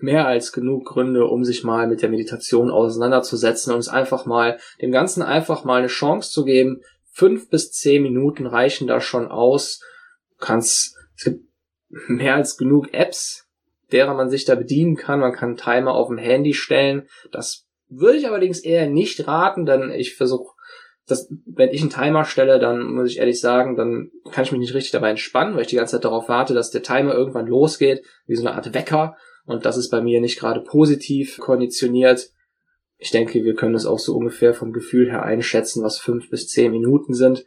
mehr 0.00 0.26
als 0.26 0.52
genug 0.52 0.84
Gründe, 0.84 1.26
um 1.26 1.44
sich 1.44 1.64
mal 1.64 1.86
mit 1.86 2.02
der 2.02 2.10
Meditation 2.10 2.70
auseinanderzusetzen 2.70 3.72
und 3.72 3.80
es 3.80 3.88
einfach 3.88 4.26
mal, 4.26 4.58
dem 4.82 4.92
Ganzen 4.92 5.22
einfach 5.22 5.64
mal 5.64 5.78
eine 5.78 5.86
Chance 5.86 6.30
zu 6.30 6.44
geben. 6.44 6.82
Fünf 7.10 7.48
bis 7.48 7.72
zehn 7.72 8.02
Minuten 8.02 8.46
reichen 8.46 8.86
da 8.86 9.00
schon 9.00 9.28
aus. 9.28 9.80
Du 10.32 10.44
kannst, 10.44 10.96
es 11.16 11.24
gibt 11.24 11.46
mehr 12.08 12.34
als 12.34 12.56
genug 12.56 12.92
Apps, 12.92 13.46
derer 13.92 14.14
man 14.14 14.30
sich 14.30 14.44
da 14.44 14.54
bedienen 14.54 14.96
kann. 14.96 15.20
Man 15.20 15.32
kann 15.32 15.56
Timer 15.56 15.94
auf 15.94 16.08
dem 16.08 16.18
Handy 16.18 16.54
stellen. 16.54 17.08
Das 17.30 17.66
würde 17.88 18.18
ich 18.18 18.26
allerdings 18.26 18.60
eher 18.60 18.88
nicht 18.88 19.26
raten, 19.26 19.66
denn 19.66 19.90
ich 19.90 20.16
versuche, 20.16 20.54
dass, 21.06 21.30
wenn 21.44 21.70
ich 21.70 21.82
einen 21.82 21.90
Timer 21.90 22.24
stelle, 22.24 22.58
dann 22.58 22.94
muss 22.94 23.10
ich 23.10 23.18
ehrlich 23.18 23.40
sagen, 23.40 23.76
dann 23.76 24.10
kann 24.30 24.44
ich 24.44 24.52
mich 24.52 24.60
nicht 24.60 24.74
richtig 24.74 24.92
dabei 24.92 25.10
entspannen, 25.10 25.54
weil 25.54 25.62
ich 25.62 25.68
die 25.68 25.76
ganze 25.76 25.96
Zeit 25.96 26.04
darauf 26.04 26.28
warte, 26.28 26.54
dass 26.54 26.70
der 26.70 26.82
Timer 26.82 27.14
irgendwann 27.14 27.46
losgeht, 27.46 28.02
wie 28.26 28.36
so 28.36 28.46
eine 28.46 28.54
Art 28.54 28.72
Wecker. 28.72 29.16
Und 29.44 29.66
das 29.66 29.76
ist 29.76 29.90
bei 29.90 30.00
mir 30.00 30.20
nicht 30.20 30.38
gerade 30.38 30.60
positiv 30.60 31.38
konditioniert. 31.38 32.30
Ich 32.96 33.10
denke, 33.10 33.44
wir 33.44 33.54
können 33.54 33.74
das 33.74 33.84
auch 33.84 33.98
so 33.98 34.16
ungefähr 34.16 34.54
vom 34.54 34.72
Gefühl 34.72 35.10
her 35.10 35.22
einschätzen, 35.22 35.82
was 35.82 35.98
fünf 35.98 36.30
bis 36.30 36.48
zehn 36.48 36.72
Minuten 36.72 37.12
sind. 37.12 37.44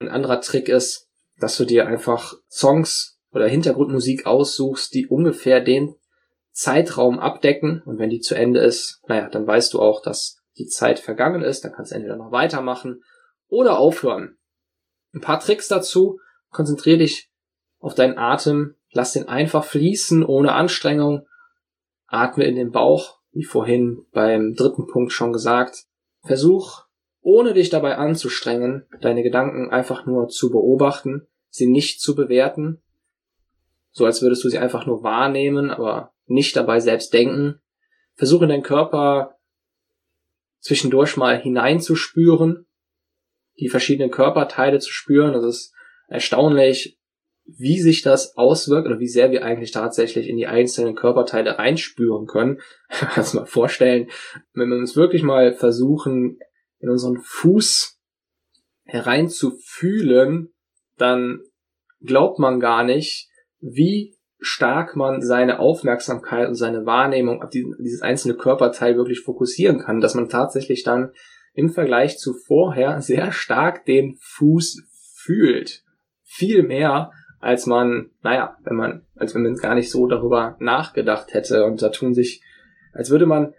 Ein 0.00 0.08
anderer 0.08 0.40
Trick 0.40 0.70
ist, 0.70 1.10
dass 1.38 1.56
du 1.58 1.66
dir 1.66 1.86
einfach 1.86 2.34
Songs 2.48 3.15
oder 3.32 3.48
Hintergrundmusik 3.48 4.26
aussuchst, 4.26 4.94
die 4.94 5.06
ungefähr 5.06 5.60
den 5.60 5.94
Zeitraum 6.52 7.18
abdecken. 7.18 7.82
Und 7.84 7.98
wenn 7.98 8.10
die 8.10 8.20
zu 8.20 8.34
Ende 8.34 8.60
ist, 8.60 9.02
naja, 9.08 9.28
dann 9.28 9.46
weißt 9.46 9.74
du 9.74 9.80
auch, 9.80 10.02
dass 10.02 10.42
die 10.58 10.66
Zeit 10.66 10.98
vergangen 10.98 11.42
ist, 11.42 11.64
dann 11.64 11.72
kannst 11.72 11.92
du 11.92 11.96
entweder 11.96 12.16
noch 12.16 12.32
weitermachen 12.32 13.02
oder 13.48 13.78
aufhören. 13.78 14.38
Ein 15.14 15.20
paar 15.20 15.38
Tricks 15.40 15.68
dazu, 15.68 16.18
konzentriere 16.50 16.98
dich 16.98 17.30
auf 17.78 17.94
deinen 17.94 18.18
Atem, 18.18 18.74
lass 18.90 19.12
den 19.12 19.28
einfach 19.28 19.64
fließen 19.64 20.24
ohne 20.24 20.52
Anstrengung, 20.52 21.26
atme 22.06 22.44
in 22.44 22.56
den 22.56 22.70
Bauch, 22.70 23.20
wie 23.32 23.44
vorhin 23.44 24.06
beim 24.12 24.54
dritten 24.54 24.86
Punkt 24.86 25.12
schon 25.12 25.32
gesagt, 25.32 25.84
versuch, 26.24 26.86
ohne 27.20 27.52
dich 27.52 27.68
dabei 27.68 27.96
anzustrengen, 27.96 28.86
deine 29.00 29.22
Gedanken 29.22 29.70
einfach 29.70 30.06
nur 30.06 30.28
zu 30.28 30.50
beobachten, 30.50 31.26
sie 31.50 31.66
nicht 31.66 32.00
zu 32.00 32.14
bewerten 32.14 32.82
so 33.96 34.04
als 34.04 34.20
würdest 34.20 34.44
du 34.44 34.50
sie 34.50 34.58
einfach 34.58 34.84
nur 34.84 35.02
wahrnehmen, 35.02 35.70
aber 35.70 36.12
nicht 36.26 36.54
dabei 36.54 36.80
selbst 36.80 37.14
denken. 37.14 37.62
Versuche 38.14 38.44
in 38.44 38.50
deinen 38.50 38.62
Körper 38.62 39.38
zwischendurch 40.60 41.16
mal 41.16 41.40
hineinzuspüren, 41.40 42.66
die 43.58 43.70
verschiedenen 43.70 44.10
Körperteile 44.10 44.80
zu 44.80 44.92
spüren. 44.92 45.32
Das 45.32 45.46
ist 45.46 45.74
erstaunlich, 46.08 46.98
wie 47.46 47.80
sich 47.80 48.02
das 48.02 48.36
auswirkt 48.36 48.86
oder 48.86 48.98
wie 48.98 49.08
sehr 49.08 49.30
wir 49.30 49.42
eigentlich 49.42 49.70
tatsächlich 49.70 50.28
in 50.28 50.36
die 50.36 50.46
einzelnen 50.46 50.94
Körperteile 50.94 51.58
reinspüren 51.58 52.26
können. 52.26 52.60
Kannst 52.90 53.34
mal 53.34 53.46
vorstellen, 53.46 54.10
wenn 54.52 54.68
wir 54.68 54.76
uns 54.76 54.94
wirklich 54.94 55.22
mal 55.22 55.54
versuchen, 55.54 56.38
in 56.80 56.90
unseren 56.90 57.16
Fuß 57.22 57.98
hereinzufühlen, 58.84 60.52
dann 60.98 61.40
glaubt 62.02 62.38
man 62.38 62.60
gar 62.60 62.84
nicht, 62.84 63.30
wie 63.60 64.16
stark 64.38 64.96
man 64.96 65.22
seine 65.22 65.58
Aufmerksamkeit 65.58 66.48
und 66.48 66.54
seine 66.54 66.84
Wahrnehmung 66.86 67.42
auf 67.42 67.50
dieses 67.50 68.02
einzelne 68.02 68.34
Körperteil 68.34 68.96
wirklich 68.96 69.20
fokussieren 69.20 69.80
kann, 69.80 70.00
dass 70.00 70.14
man 70.14 70.28
tatsächlich 70.28 70.82
dann 70.82 71.12
im 71.54 71.70
Vergleich 71.70 72.18
zu 72.18 72.34
vorher 72.34 73.00
sehr 73.00 73.32
stark 73.32 73.86
den 73.86 74.16
Fuß 74.20 74.82
fühlt. 75.14 75.82
Viel 76.22 76.62
mehr, 76.62 77.12
als 77.40 77.66
man, 77.66 78.10
naja, 78.22 78.58
wenn 78.64 78.76
man, 78.76 79.06
als 79.14 79.34
wenn 79.34 79.42
man 79.42 79.56
gar 79.56 79.74
nicht 79.74 79.90
so 79.90 80.06
darüber 80.06 80.56
nachgedacht 80.60 81.32
hätte. 81.32 81.64
Und 81.64 81.80
da 81.80 81.88
tun 81.88 82.12
sich, 82.12 82.42
als 82.92 83.10
würde 83.10 83.26
man 83.26 83.54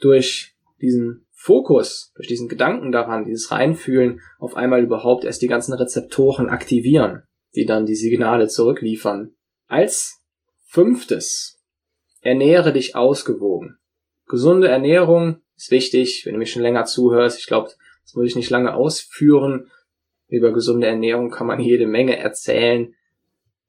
durch 0.00 0.56
diesen 0.80 1.26
Fokus, 1.30 2.12
durch 2.16 2.26
diesen 2.26 2.48
Gedanken 2.48 2.90
daran, 2.90 3.24
dieses 3.24 3.52
Reinfühlen, 3.52 4.20
auf 4.38 4.56
einmal 4.56 4.82
überhaupt 4.82 5.24
erst 5.24 5.42
die 5.42 5.48
ganzen 5.48 5.74
Rezeptoren 5.74 6.48
aktivieren 6.48 7.22
die 7.54 7.66
dann 7.66 7.86
die 7.86 7.94
Signale 7.94 8.48
zurückliefern. 8.48 9.34
Als 9.66 10.22
fünftes, 10.66 11.62
ernähre 12.20 12.72
dich 12.72 12.96
ausgewogen. 12.96 13.78
Gesunde 14.26 14.68
Ernährung 14.68 15.42
ist 15.56 15.70
wichtig, 15.70 16.24
wenn 16.24 16.34
du 16.34 16.38
mich 16.38 16.52
schon 16.52 16.62
länger 16.62 16.84
zuhörst. 16.84 17.38
Ich 17.38 17.46
glaube, 17.46 17.70
das 18.02 18.14
muss 18.14 18.26
ich 18.26 18.36
nicht 18.36 18.50
lange 18.50 18.74
ausführen. 18.74 19.70
Über 20.28 20.52
gesunde 20.52 20.86
Ernährung 20.86 21.30
kann 21.30 21.46
man 21.46 21.60
jede 21.60 21.86
Menge 21.86 22.16
erzählen. 22.18 22.94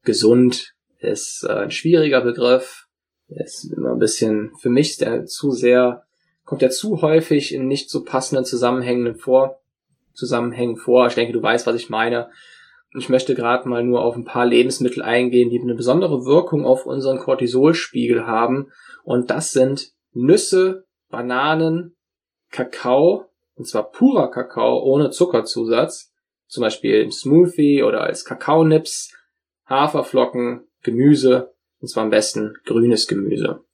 Gesund 0.04 0.74
ist 1.00 1.46
äh, 1.48 1.52
ein 1.52 1.72
schwieriger 1.72 2.22
Begriff. 2.22 2.88
Ist 3.28 3.72
immer 3.76 3.92
ein 3.92 4.00
bisschen, 4.00 4.52
für 4.60 4.70
mich 4.70 4.98
der 4.98 5.26
zu 5.26 5.52
sehr, 5.52 6.06
kommt 6.44 6.62
der 6.62 6.70
zu 6.70 7.02
häufig 7.02 7.54
in 7.54 7.68
nicht 7.68 7.90
so 7.90 8.04
passenden 8.04 8.46
Zusammenhängen 8.46 9.16
vor, 9.16 9.62
Zusammenhängen 10.14 10.78
vor. 10.78 11.08
Ich 11.08 11.16
denke, 11.16 11.34
du 11.34 11.42
weißt, 11.42 11.68
was 11.68 11.76
ich 11.76 11.90
meine. 11.90 12.30
Ich 12.98 13.10
möchte 13.10 13.36
gerade 13.36 13.68
mal 13.68 13.84
nur 13.84 14.04
auf 14.04 14.16
ein 14.16 14.24
paar 14.24 14.46
Lebensmittel 14.46 15.04
eingehen, 15.04 15.50
die 15.50 15.60
eine 15.60 15.76
besondere 15.76 16.26
Wirkung 16.26 16.66
auf 16.66 16.86
unseren 16.86 17.20
Cortisolspiegel 17.20 18.26
haben. 18.26 18.72
Und 19.04 19.30
das 19.30 19.52
sind 19.52 19.92
Nüsse, 20.14 20.86
Bananen, 21.10 21.96
Kakao, 22.52 23.26
und 23.56 23.68
zwar 23.68 23.92
purer 23.92 24.32
Kakao 24.32 24.82
ohne 24.82 25.10
Zuckerzusatz, 25.10 26.14
zum 26.48 26.62
Beispiel 26.62 27.02
im 27.02 27.12
Smoothie 27.12 27.84
oder 27.84 28.02
als 28.02 28.24
Kakaonips, 28.24 29.14
Haferflocken, 29.68 30.68
Gemüse, 30.82 31.54
und 31.80 31.90
zwar 31.90 32.04
am 32.04 32.10
besten 32.10 32.54
grünes 32.66 33.08
Gemüse. 33.08 33.66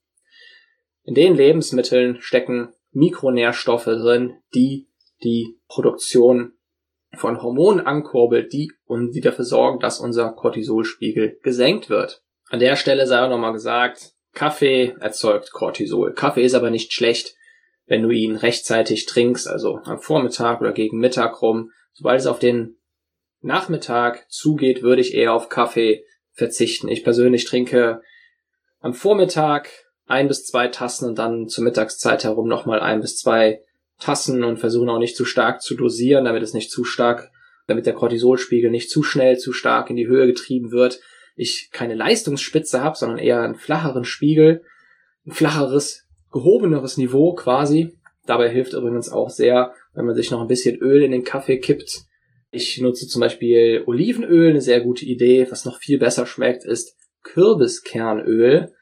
In 1.04 1.14
den 1.14 1.36
Lebensmitteln 1.36 2.22
stecken 2.22 2.74
Mikronährstoffe 2.92 3.86
drin, 3.86 4.38
die 4.56 4.88
die 5.24 5.60
Produktion 5.68 6.54
von 7.14 7.42
Hormonen 7.42 7.86
ankurbelt, 7.86 8.54
die 8.54 8.72
und 8.86 9.12
die 9.12 9.22
dafür 9.22 9.46
sorgen, 9.46 9.80
dass 9.80 10.00
unser 10.00 10.32
Cortisolspiegel 10.32 11.40
gesenkt 11.44 11.90
wird. 11.90 12.24
An 12.50 12.60
der 12.60 12.76
Stelle 12.76 13.08
sei 13.08 13.22
auch 13.22 13.30
nochmal 13.30 13.54
gesagt, 13.54 14.14
Kaffee 14.34 14.96
erzeugt 15.00 15.52
Cortisol. 15.52 16.14
Kaffee 16.14 16.44
ist 16.44 16.54
aber 16.54 16.70
nicht 16.70 16.94
schlecht, 16.94 17.36
wenn 17.86 18.04
du 18.04 18.10
ihn 18.10 18.38
rechtzeitig 18.38 19.06
trinkst, 19.06 19.48
also 19.48 19.80
am 19.84 20.00
Vormittag 20.00 20.62
oder 20.62 20.72
gegen 20.72 21.00
Mittag 21.00 21.42
rum. 21.42 21.72
Sobald 21.92 22.20
es 22.20 22.28
auf 22.28 22.40
den 22.40 22.78
Nachmittag 23.42 24.26
zugeht, 24.30 24.82
würde 24.82 25.02
ich 25.02 25.14
eher 25.14 25.34
auf 25.34 25.50
Kaffee 25.50 26.06
verzichten. 26.32 26.88
Ich 26.88 27.04
persönlich 27.04 27.46
trinke 27.46 28.02
am 28.80 28.94
Vormittag 28.94 29.70
ein 30.06 30.28
bis 30.28 30.46
zwei 30.46 30.68
Tassen 30.68 31.08
und 31.10 31.18
dann 31.18 31.48
zur 31.48 31.64
Mittagszeit 31.64 32.24
herum 32.24 32.48
nochmal 32.48 32.80
ein 32.80 33.02
bis 33.02 33.18
zwei 33.18 33.62
Tassen 34.02 34.44
und 34.44 34.58
versuchen 34.58 34.90
auch 34.90 35.00
nicht 35.00 35.16
zu 35.16 35.26
stark 35.26 35.62
zu 35.62 35.76
dosieren, 35.76 36.26
damit 36.26 36.44
es 36.44 36.54
nicht 36.54 36.72
zu 36.72 36.84
stark, 36.84 37.32
damit 37.68 37.86
der 37.86 37.94
Cortisolspiegel 37.94 38.70
nicht 38.70 38.90
zu 38.90 39.04
schnell, 39.04 39.38
zu 39.38 39.54
stark 39.54 39.90
in 39.90 39.96
die 39.96 40.08
Höhe 40.08 40.28
getrieben 40.28 40.72
wird. 40.72 41.00
ich 41.38 41.70
keine 41.72 41.96
Leistungsspitze 41.96 42.84
habe, 42.84 42.98
sondern 42.98 43.18
eher 43.18 43.42
einen 43.42 43.56
flacheren 43.56 44.04
Spiegel, 44.04 44.64
ein 45.26 45.32
flacheres, 45.32 46.06
gehobeneres 46.32 46.98
Niveau 46.98 47.34
quasi. 47.34 47.98
Dabei 48.26 48.50
hilft 48.50 48.74
übrigens 48.74 49.10
auch 49.10 49.30
sehr, 49.30 49.74
wenn 49.94 50.06
man 50.06 50.16
sich 50.16 50.30
noch 50.30 50.42
ein 50.42 50.48
bisschen 50.48 50.78
Öl 50.78 51.04
in 51.04 51.12
den 51.12 51.24
Kaffee 51.24 51.60
kippt. 51.60 52.02
Ich 52.52 52.80
nutze 52.82 53.08
zum 53.08 53.22
Beispiel 53.22 53.84
Olivenöl, 53.86 54.50
eine 54.50 54.62
sehr 54.62 54.82
gute 54.82 55.06
Idee. 55.06 55.48
Was 55.50 55.64
noch 55.64 55.80
viel 55.80 55.98
besser 55.98 56.26
schmeckt, 56.26 56.66
ist 56.66 56.98
Kürbiskernöl. 57.24 58.74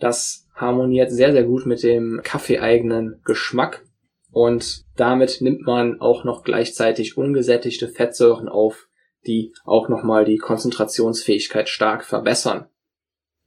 Das 0.00 0.48
harmoniert 0.54 1.12
sehr, 1.12 1.32
sehr 1.32 1.44
gut 1.44 1.64
mit 1.64 1.82
dem 1.82 2.20
kaffeeeigenen 2.24 3.20
Geschmack. 3.24 3.84
Und 4.32 4.86
damit 4.96 5.42
nimmt 5.42 5.60
man 5.62 6.00
auch 6.00 6.24
noch 6.24 6.42
gleichzeitig 6.42 7.18
ungesättigte 7.18 7.86
Fettsäuren 7.86 8.48
auf, 8.48 8.88
die 9.26 9.52
auch 9.64 9.88
nochmal 9.88 10.24
die 10.24 10.38
Konzentrationsfähigkeit 10.38 11.68
stark 11.68 12.02
verbessern. 12.04 12.66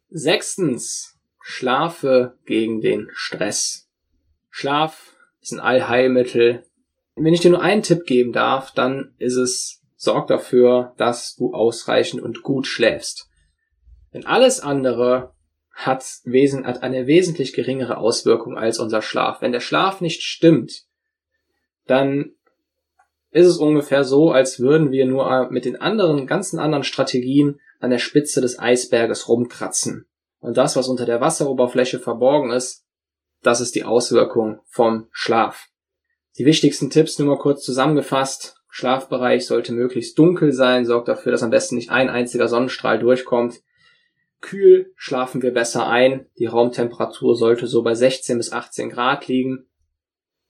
Sechstens, 0.10 1.18
schlafe 1.42 2.38
gegen 2.46 2.82
den 2.82 3.10
Stress. 3.14 3.90
Schlaf 4.50 5.16
ist 5.42 5.54
ein 5.54 5.60
Allheilmittel. 5.60 6.64
Wenn 7.16 7.34
ich 7.34 7.42
dir 7.42 7.52
nur 7.52 7.62
einen 7.62 7.84
Tipp 7.84 8.06
geben 8.06 8.32
darf, 8.32 8.72
dann 8.72 9.16
ist 9.18 9.36
es, 9.36 9.82
sorg 9.96 10.28
dafür, 10.28 10.94
dass 10.98 11.36
du 11.36 11.54
ausreichend 11.54 12.22
und 12.22 12.44
gut 12.44 12.68
schläfst. 12.68 13.28
Denn 14.14 14.26
alles 14.26 14.60
andere 14.60 15.35
hat, 15.76 16.06
wesen, 16.24 16.66
hat 16.66 16.82
eine 16.82 17.06
wesentlich 17.06 17.54
geringere 17.54 17.98
Auswirkung 17.98 18.58
als 18.58 18.80
unser 18.80 19.02
Schlaf. 19.02 19.42
Wenn 19.42 19.52
der 19.52 19.60
Schlaf 19.60 20.02
nicht 20.02 20.24
stimmt, 20.24 20.86
dann 21.86 22.32
ist 23.30 23.48
es 23.48 23.58
ungefähr 23.58 24.06
so, 24.06 24.32
als 24.32 24.60
würden 24.60 24.92
wir 24.92 25.06
nur 25.06 25.50
mit 25.52 25.66
den 25.66 25.76
anderen, 25.76 26.26
ganzen 26.26 26.58
anderen 26.58 26.86
Strategien 26.86 27.60
an 27.82 27.90
der 27.90 28.00
Spitze 28.00 28.40
des 28.40 28.58
Eisberges 28.58 29.28
rumkratzen. 29.28 30.08
Und 30.40 30.56
das, 30.56 30.78
was 30.78 30.88
unter 30.88 31.06
der 31.06 31.20
Wasseroberfläche 31.20 32.00
verborgen 32.00 32.52
ist, 32.52 32.86
das 33.44 33.60
ist 33.60 33.76
die 33.76 33.84
Auswirkung 33.84 34.62
vom 34.66 35.08
Schlaf. 35.12 35.68
Die 36.38 36.46
wichtigsten 36.46 36.90
Tipps 36.90 37.20
nur 37.20 37.28
mal 37.28 37.38
kurz 37.38 37.64
zusammengefasst. 37.64 38.56
Schlafbereich 38.70 39.46
sollte 39.46 39.74
möglichst 39.74 40.18
dunkel 40.18 40.52
sein, 40.52 40.86
sorgt 40.86 41.10
dafür, 41.10 41.32
dass 41.32 41.44
am 41.44 41.50
besten 41.50 41.76
nicht 41.76 41.92
ein 41.92 42.10
einziger 42.10 42.48
Sonnenstrahl 42.48 43.00
durchkommt. 43.00 43.62
Kühl 44.42 44.94
schlafen 44.96 45.42
wir 45.42 45.54
besser 45.54 45.88
ein. 45.88 46.28
Die 46.38 46.46
Raumtemperatur 46.46 47.36
sollte 47.36 47.68
so 47.68 47.84
bei 47.84 47.96
16 47.96 48.38
bis 48.38 48.52
18 48.52 48.90
Grad 48.90 49.28
liegen. 49.28 49.68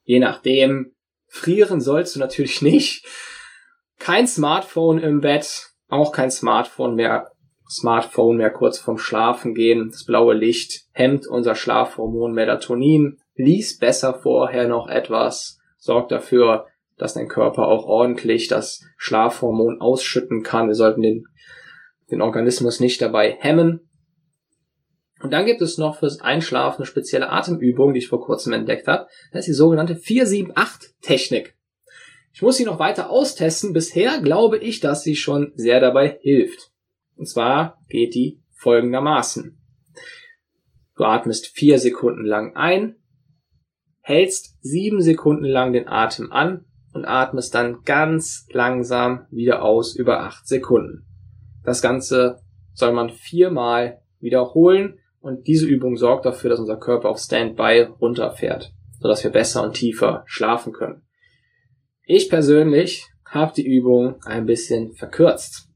Je 0.04 0.20
nachdem, 0.20 0.96
frieren 1.28 1.82
sollst 1.82 2.16
du 2.16 2.20
natürlich 2.20 2.62
nicht. 2.62 3.06
Kein 4.00 4.28
Smartphone 4.28 5.00
im 5.00 5.22
Bett, 5.22 5.72
auch 5.88 6.12
kein 6.12 6.32
Smartphone 6.32 6.96
mehr, 6.96 7.32
Smartphone 7.70 8.38
mehr 8.38 8.52
kurz 8.52 8.78
vorm 8.78 8.98
Schlafen 8.98 9.56
gehen. 9.56 9.90
Das 9.90 10.06
blaue 10.06 10.36
Licht 10.36 10.86
hemmt 10.92 11.28
unser 11.28 11.56
Schlafhormon 11.56 12.34
Melatonin. 12.34 13.18
Lies 13.36 13.80
besser 13.80 14.14
vorher 14.14 14.68
noch 14.68 14.88
etwas. 14.88 15.60
Sorgt 15.78 16.12
dafür, 16.12 16.68
dass 16.98 17.16
dein 17.16 17.28
Körper 17.28 17.68
auch 17.68 17.86
ordentlich 17.86 18.48
das 18.48 18.82
Schlafhormon 18.98 19.82
ausschütten 19.82 20.44
kann. 20.44 20.68
Wir 20.68 20.76
sollten 20.76 21.02
den 21.02 21.26
den 22.12 22.22
Organismus 22.22 22.80
nicht 22.80 23.02
dabei 23.02 23.38
hemmen. 23.40 23.90
Und 25.22 25.32
dann 25.32 25.46
gibt 25.46 25.62
es 25.62 25.78
noch 25.78 26.00
fürs 26.00 26.20
Einschlafen 26.20 26.82
eine 26.82 26.86
spezielle 26.86 27.30
Atemübung, 27.30 27.94
die 27.94 28.00
ich 28.00 28.08
vor 28.08 28.24
kurzem 28.24 28.54
entdeckt 28.54 28.88
habe. 28.88 29.08
Das 29.32 29.42
ist 29.42 29.48
die 29.48 29.54
sogenannte 29.54 29.96
478-Technik. 29.96 31.56
Ich 32.34 32.42
muss 32.42 32.58
sie 32.58 32.66
noch 32.66 32.80
weiter 32.80 33.10
austesten. 33.10 33.74
Bisher 33.74 34.20
glaube 34.20 34.58
ich, 34.58 34.82
dass 34.82 35.04
sie 35.04 35.16
schon 35.16 35.54
sehr 35.56 35.80
dabei 35.80 36.20
hilft. 36.22 36.72
Und 37.16 37.28
zwar 37.28 37.80
geht 37.88 38.14
die 38.14 38.42
folgendermaßen. 38.56 39.58
Du 40.98 41.04
atmest 41.04 41.48
vier 41.48 41.80
Sekunden 41.80 42.26
lang 42.26 42.56
ein, 42.56 42.96
hältst 44.02 44.58
sieben 44.62 45.02
Sekunden 45.02 45.46
lang 45.46 45.74
den 45.74 45.88
Atem 45.88 46.32
an 46.32 46.66
und 46.94 47.06
atmest 47.06 47.54
dann 47.56 47.84
ganz 47.84 48.48
langsam 48.52 49.28
wieder 49.30 49.62
aus 49.62 49.96
über 49.96 50.22
acht 50.22 50.48
Sekunden. 50.48 51.06
Das 51.66 51.82
Ganze 51.82 52.40
soll 52.74 52.94
man 52.94 53.10
viermal 53.10 54.02
wiederholen 54.20 55.00
und 55.20 55.48
diese 55.48 55.66
Übung 55.66 55.98
sorgt 55.98 56.26
dafür, 56.26 56.52
dass 56.52 56.60
unser 56.60 56.78
Körper 56.78 57.10
auf 57.10 57.20
Standby 57.20 57.88
runterfährt, 58.00 58.72
sodass 59.00 59.24
wir 59.24 59.32
besser 59.32 59.64
und 59.64 59.74
tiefer 59.74 60.24
schlafen 60.28 60.72
können. 60.72 61.02
Ich 62.04 62.30
persönlich 62.30 63.08
habe 63.26 63.54
die 63.56 63.66
Übung 63.66 64.22
ein 64.26 64.46
bisschen 64.46 64.94
verkürzt. 64.94 65.68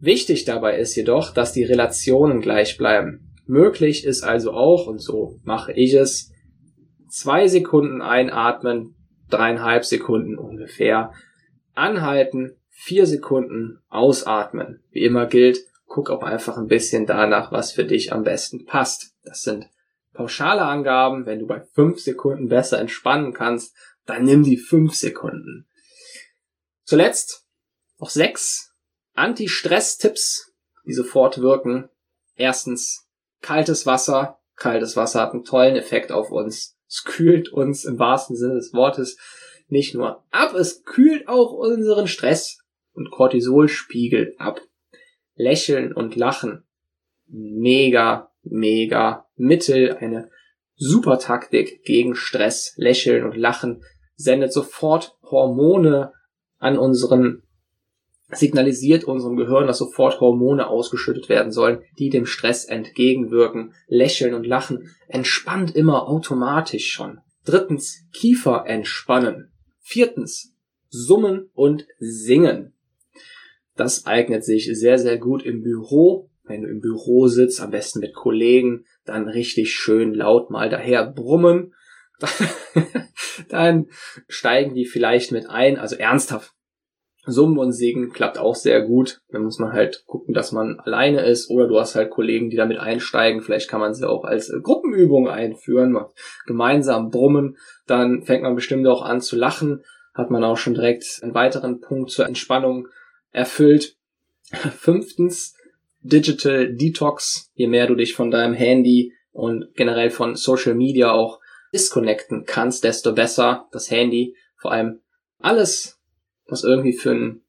Wichtig 0.00 0.44
dabei 0.44 0.78
ist 0.78 0.96
jedoch, 0.96 1.32
dass 1.32 1.52
die 1.52 1.62
Relationen 1.62 2.40
gleich 2.40 2.76
bleiben. 2.76 3.32
Möglich 3.46 4.04
ist 4.04 4.24
also 4.24 4.52
auch, 4.52 4.88
und 4.88 5.00
so 5.00 5.38
mache 5.44 5.72
ich 5.72 5.94
es, 5.94 6.32
zwei 7.08 7.46
Sekunden 7.46 8.02
einatmen, 8.02 8.96
dreieinhalb 9.30 9.84
Sekunden 9.84 10.36
ungefähr, 10.36 11.12
anhalten, 11.74 12.56
vier 12.72 13.06
Sekunden 13.06 13.80
ausatmen. 13.88 14.82
Wie 14.90 15.04
immer 15.04 15.26
gilt, 15.26 15.60
guck 15.86 16.10
auch 16.10 16.22
einfach 16.22 16.56
ein 16.56 16.66
bisschen 16.66 17.06
danach, 17.06 17.52
was 17.52 17.72
für 17.72 17.84
dich 17.84 18.12
am 18.12 18.24
besten 18.24 18.64
passt. 18.64 19.14
Das 19.22 19.42
sind 19.42 19.68
pauschale 20.12 20.62
Angaben. 20.62 21.26
Wenn 21.26 21.38
du 21.38 21.46
bei 21.46 21.60
fünf 21.60 22.00
Sekunden 22.00 22.48
besser 22.48 22.78
entspannen 22.80 23.32
kannst, 23.32 23.76
dann 24.06 24.24
nimm 24.24 24.42
die 24.42 24.56
fünf 24.56 24.94
Sekunden. 24.94 25.68
Zuletzt 26.84 27.46
noch 27.98 28.10
sechs 28.10 28.74
Anti-Stress-Tipps, 29.14 30.52
die 30.84 30.94
sofort 30.94 31.38
wirken. 31.38 31.88
Erstens, 32.34 33.06
kaltes 33.40 33.86
Wasser. 33.86 34.40
Kaltes 34.56 34.96
Wasser 34.96 35.20
hat 35.20 35.32
einen 35.32 35.44
tollen 35.44 35.76
Effekt 35.76 36.10
auf 36.10 36.30
uns. 36.30 36.76
Es 36.88 37.04
kühlt 37.04 37.50
uns 37.52 37.84
im 37.84 37.98
wahrsten 37.98 38.36
Sinne 38.36 38.54
des 38.54 38.72
Wortes 38.72 39.16
nicht 39.72 39.94
nur 39.94 40.22
ab, 40.30 40.54
es 40.54 40.84
kühlt 40.84 41.28
auch 41.28 41.52
unseren 41.52 42.06
Stress 42.06 42.58
und 42.94 43.10
Cortisolspiegel 43.10 44.34
ab. 44.38 44.60
Lächeln 45.34 45.92
und 45.92 46.16
Lachen. 46.16 46.64
Mega, 47.26 48.30
mega 48.42 49.26
Mittel, 49.36 49.96
eine 49.96 50.30
super 50.76 51.18
Taktik 51.18 51.84
gegen 51.84 52.14
Stress. 52.14 52.74
Lächeln 52.76 53.24
und 53.24 53.36
Lachen 53.36 53.82
sendet 54.16 54.52
sofort 54.52 55.16
Hormone 55.22 56.12
an 56.58 56.78
unseren, 56.78 57.42
signalisiert 58.30 59.04
unserem 59.04 59.36
Gehirn, 59.36 59.66
dass 59.66 59.78
sofort 59.78 60.20
Hormone 60.20 60.68
ausgeschüttet 60.68 61.28
werden 61.28 61.52
sollen, 61.52 61.82
die 61.98 62.10
dem 62.10 62.26
Stress 62.26 62.64
entgegenwirken. 62.64 63.74
Lächeln 63.88 64.34
und 64.34 64.46
Lachen 64.46 64.90
entspannt 65.08 65.74
immer 65.74 66.08
automatisch 66.08 66.90
schon. 66.90 67.20
Drittens, 67.44 68.04
Kiefer 68.12 68.64
entspannen. 68.66 69.52
Viertens, 69.80 70.54
Summen 70.88 71.50
und 71.54 71.86
Singen. 71.98 72.74
Das 73.76 74.06
eignet 74.06 74.44
sich 74.44 74.70
sehr, 74.72 74.98
sehr 74.98 75.18
gut 75.18 75.42
im 75.42 75.62
Büro. 75.62 76.30
Wenn 76.44 76.62
du 76.62 76.68
im 76.68 76.80
Büro 76.80 77.28
sitzt, 77.28 77.60
am 77.60 77.70
besten 77.70 78.00
mit 78.00 78.14
Kollegen, 78.14 78.84
dann 79.04 79.28
richtig 79.28 79.72
schön 79.72 80.12
laut 80.12 80.50
mal 80.50 80.68
daher 80.68 81.06
brummen. 81.06 81.74
dann 83.48 83.86
steigen 84.28 84.74
die 84.74 84.86
vielleicht 84.86 85.32
mit 85.32 85.48
ein, 85.48 85.78
also 85.78 85.96
ernsthaft. 85.96 86.52
Summen 87.24 87.58
und 87.58 87.72
Singen 87.72 88.10
klappt 88.10 88.38
auch 88.38 88.56
sehr 88.56 88.82
gut. 88.82 89.20
Da 89.28 89.38
muss 89.38 89.60
man 89.60 89.72
halt 89.72 90.04
gucken, 90.06 90.34
dass 90.34 90.50
man 90.50 90.80
alleine 90.80 91.24
ist 91.24 91.50
oder 91.50 91.68
du 91.68 91.78
hast 91.78 91.94
halt 91.94 92.10
Kollegen, 92.10 92.50
die 92.50 92.56
damit 92.56 92.78
einsteigen. 92.78 93.42
Vielleicht 93.42 93.70
kann 93.70 93.80
man 93.80 93.94
sie 93.94 94.08
auch 94.08 94.24
als 94.24 94.50
äh, 94.50 94.60
Gruppenübung 94.60 95.28
einführen, 95.28 95.96
gemeinsam 96.46 97.10
brummen. 97.10 97.56
Dann 97.86 98.22
fängt 98.22 98.42
man 98.42 98.56
bestimmt 98.56 98.86
auch 98.88 99.02
an 99.02 99.20
zu 99.20 99.36
lachen. 99.36 99.84
Hat 100.14 100.30
man 100.30 100.42
auch 100.42 100.56
schon 100.56 100.74
direkt 100.74 101.20
einen 101.22 101.34
weiteren 101.34 101.80
Punkt 101.80 102.10
zur 102.10 102.26
Entspannung 102.26 102.88
erfüllt. 103.32 103.96
Fünftens, 104.78 105.56
Digital 106.00 106.74
Detox. 106.74 107.50
Je 107.54 107.66
mehr 107.66 107.86
du 107.86 107.94
dich 107.94 108.14
von 108.14 108.30
deinem 108.30 108.54
Handy 108.54 109.12
und 109.32 109.74
generell 109.74 110.10
von 110.10 110.36
Social 110.36 110.74
Media 110.74 111.10
auch 111.10 111.40
disconnecten 111.72 112.44
kannst, 112.44 112.84
desto 112.84 113.14
besser 113.14 113.68
das 113.72 113.90
Handy. 113.90 114.36
Vor 114.56 114.72
allem 114.72 115.00
alles, 115.38 116.00
was 116.46 116.64
irgendwie 116.64 116.92
für 116.92 117.12
ein 117.12 117.42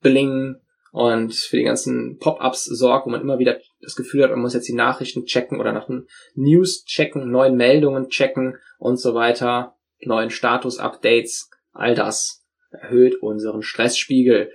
Bling 0.00 0.56
und 0.92 1.34
für 1.34 1.56
die 1.56 1.64
ganzen 1.64 2.18
Pop-ups 2.18 2.64
sorgt, 2.64 3.06
wo 3.06 3.10
man 3.10 3.20
immer 3.20 3.38
wieder 3.38 3.58
das 3.80 3.96
Gefühl 3.96 4.22
hat, 4.22 4.30
man 4.30 4.40
muss 4.40 4.54
jetzt 4.54 4.68
die 4.68 4.74
Nachrichten 4.74 5.24
checken 5.24 5.60
oder 5.60 5.72
nach 5.72 5.86
den 5.86 6.06
News 6.34 6.84
checken, 6.84 7.30
neuen 7.30 7.56
Meldungen 7.56 8.08
checken 8.08 8.56
und 8.78 8.98
so 8.98 9.14
weiter, 9.14 9.76
neuen 10.00 10.30
Status-Updates, 10.30 11.50
all 11.72 11.94
das 11.94 12.44
erhöht 12.70 13.16
unseren 13.22 13.62
Stressspiegel. 13.62 14.52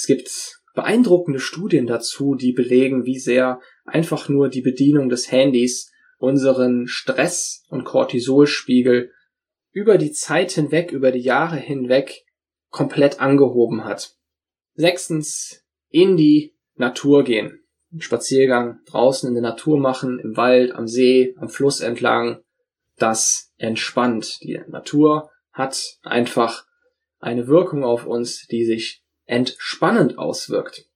Es 0.00 0.06
gibt 0.06 0.62
beeindruckende 0.72 1.40
Studien 1.40 1.86
dazu, 1.86 2.34
die 2.34 2.52
belegen, 2.52 3.04
wie 3.04 3.18
sehr 3.18 3.60
einfach 3.84 4.30
nur 4.30 4.48
die 4.48 4.62
Bedienung 4.62 5.10
des 5.10 5.30
Handys 5.30 5.92
unseren 6.16 6.86
Stress- 6.86 7.66
und 7.68 7.84
Cortisolspiegel 7.84 9.12
über 9.72 9.98
die 9.98 10.12
Zeit 10.12 10.52
hinweg, 10.52 10.90
über 10.90 11.12
die 11.12 11.20
Jahre 11.20 11.58
hinweg 11.58 12.24
komplett 12.70 13.20
angehoben 13.20 13.84
hat. 13.84 14.16
Sechstens, 14.72 15.66
in 15.90 16.16
die 16.16 16.56
Natur 16.76 17.22
gehen. 17.22 17.62
einen 17.92 18.00
Spaziergang 18.00 18.80
draußen 18.86 19.28
in 19.28 19.34
der 19.34 19.42
Natur 19.42 19.78
machen, 19.78 20.18
im 20.18 20.34
Wald, 20.34 20.72
am 20.72 20.86
See, 20.86 21.34
am 21.36 21.50
Fluss 21.50 21.82
entlang, 21.82 22.40
das 22.96 23.52
entspannt. 23.58 24.38
Die 24.40 24.62
Natur 24.66 25.30
hat 25.52 25.98
einfach 26.04 26.64
eine 27.18 27.48
Wirkung 27.48 27.84
auf 27.84 28.06
uns, 28.06 28.46
die 28.46 28.64
sich 28.64 29.04
entspannend 29.30 30.18
auswirkt. 30.18 30.86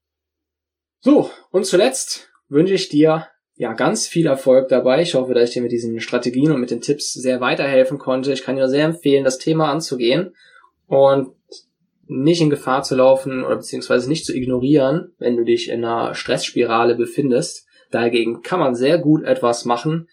So, 1.01 1.31
und 1.51 1.67
zuletzt 1.67 2.29
wünsche 2.49 2.75
ich 2.75 2.89
dir 2.89 3.29
ja 3.57 3.73
ganz 3.75 4.07
viel 4.07 4.27
Erfolg 4.27 4.69
dabei. 4.69 5.03
Ich 5.03 5.15
hoffe, 5.15 5.35
dass 5.35 5.49
ich 5.49 5.55
dir 5.55 5.63
mit 5.63 5.73
diesen 5.73 6.01
Strategien 6.01 6.51
und 6.51 6.61
mit 6.61 6.71
den 6.71 6.81
Tipps 6.81 7.13
sehr 7.13 7.41
weiterhelfen 7.41 7.99
konnte. 7.99 8.33
Ich 8.33 8.43
kann 8.43 8.57
dir 8.57 8.69
sehr 8.69 8.85
empfehlen, 8.85 9.25
das 9.25 9.39
Thema 9.39 9.71
anzugehen 9.71 10.35
und 10.87 11.35
nicht 12.07 12.41
in 12.41 12.51
Gefahr 12.51 12.83
zu 12.83 12.97
laufen 12.97 13.45
oder 13.45 13.57
beziehungsweise 13.57 14.09
nicht 14.09 14.27
zu 14.27 14.35
ignorieren, 14.35 15.15
wenn 15.19 15.37
du 15.37 15.45
dich 15.45 15.71
in 15.71 15.85
einer 15.85 16.15
Stressspirale 16.15 16.97
befindest. 16.97 17.67
Dagegen 17.91 18.43
kann 18.43 18.59
man 18.59 18.75
sehr 18.75 18.99
gut 18.99 19.23
etwas 19.23 19.65
machen. 19.65 20.09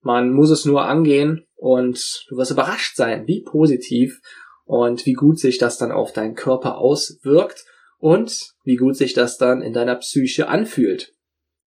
Man 0.00 0.32
muss 0.32 0.50
es 0.50 0.64
nur 0.64 0.84
angehen 0.84 1.46
und 1.56 2.26
du 2.28 2.36
wirst 2.36 2.52
überrascht 2.52 2.96
sein, 2.96 3.26
wie 3.26 3.42
positiv 3.42 4.20
und 4.64 5.06
wie 5.06 5.12
gut 5.12 5.38
sich 5.38 5.58
das 5.58 5.78
dann 5.78 5.92
auf 5.92 6.12
deinen 6.12 6.34
Körper 6.34 6.78
auswirkt 6.78 7.64
und 7.98 8.54
wie 8.64 8.76
gut 8.76 8.96
sich 8.96 9.14
das 9.14 9.38
dann 9.38 9.62
in 9.62 9.72
deiner 9.72 9.96
Psyche 9.96 10.48
anfühlt. 10.48 11.12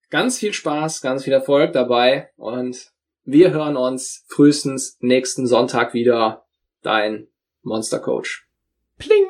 Ganz 0.10 0.38
viel 0.38 0.54
Spaß, 0.54 1.02
ganz 1.02 1.24
viel 1.24 1.34
Erfolg 1.34 1.74
dabei 1.74 2.30
und 2.36 2.92
wir 3.24 3.52
hören 3.52 3.76
uns 3.76 4.24
frühestens 4.28 4.98
nächsten 5.00 5.48
Sonntag 5.48 5.94
wieder. 5.94 6.46
Dein 6.84 7.28
Monster 7.64 8.00
Coach. 8.00 8.48
Pling! 9.00 9.26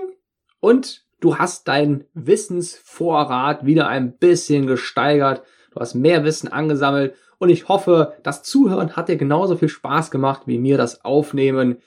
Und 0.60 1.06
du 1.22 1.38
hast 1.38 1.68
deinen 1.68 2.06
Wissensvorrat 2.14 3.66
wieder 3.66 3.88
ein 3.88 4.18
bisschen 4.18 4.68
gesteigert. 4.68 5.44
Du 5.72 5.80
hast 5.80 5.96
mehr 5.96 6.26
Wissen 6.26 6.52
angesammelt 6.52 7.16
und 7.38 7.50
ich 7.50 7.68
hoffe, 7.68 8.14
das 8.24 8.44
Zuhören 8.44 8.96
hat 8.96 9.10
dir 9.10 9.16
genauso 9.16 9.56
viel 9.56 9.70
Spaß 9.70 10.12
gemacht 10.12 10.44
wie 10.46 10.58
mir 10.58 10.78
das 10.78 11.06
Aufnehmen. 11.06 11.78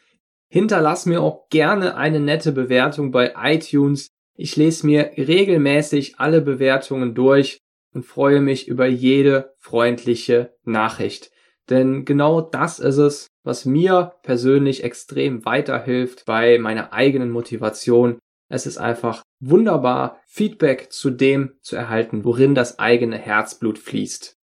Hinterlass 0.50 1.04
mir 1.06 1.22
auch 1.22 1.48
gerne 1.50 1.96
eine 1.96 2.20
nette 2.20 2.52
Bewertung 2.52 3.10
bei 3.10 3.34
iTunes. 3.36 4.08
Ich 4.34 4.56
lese 4.56 4.86
mir 4.86 5.12
regelmäßig 5.16 6.18
alle 6.18 6.40
Bewertungen 6.40 7.14
durch 7.14 7.58
und 7.94 8.06
freue 8.06 8.40
mich 8.40 8.68
über 8.68 8.86
jede 8.86 9.54
freundliche 9.58 10.54
Nachricht. 10.64 11.30
Denn 11.68 12.04
genau 12.04 12.40
das 12.40 12.78
ist 12.78 12.96
es, 12.96 13.26
was 13.44 13.66
mir 13.66 14.14
persönlich 14.22 14.84
extrem 14.84 15.44
weiterhilft 15.44 16.24
bei 16.24 16.58
meiner 16.58 16.92
eigenen 16.92 17.30
Motivation. 17.30 18.18
Es 18.48 18.66
ist 18.66 18.78
einfach 18.78 19.22
wunderbar, 19.40 20.20
Feedback 20.26 20.90
zu 20.90 21.10
dem 21.10 21.58
zu 21.60 21.76
erhalten, 21.76 22.24
worin 22.24 22.54
das 22.54 22.78
eigene 22.78 23.18
Herzblut 23.18 23.78
fließt. 23.78 24.37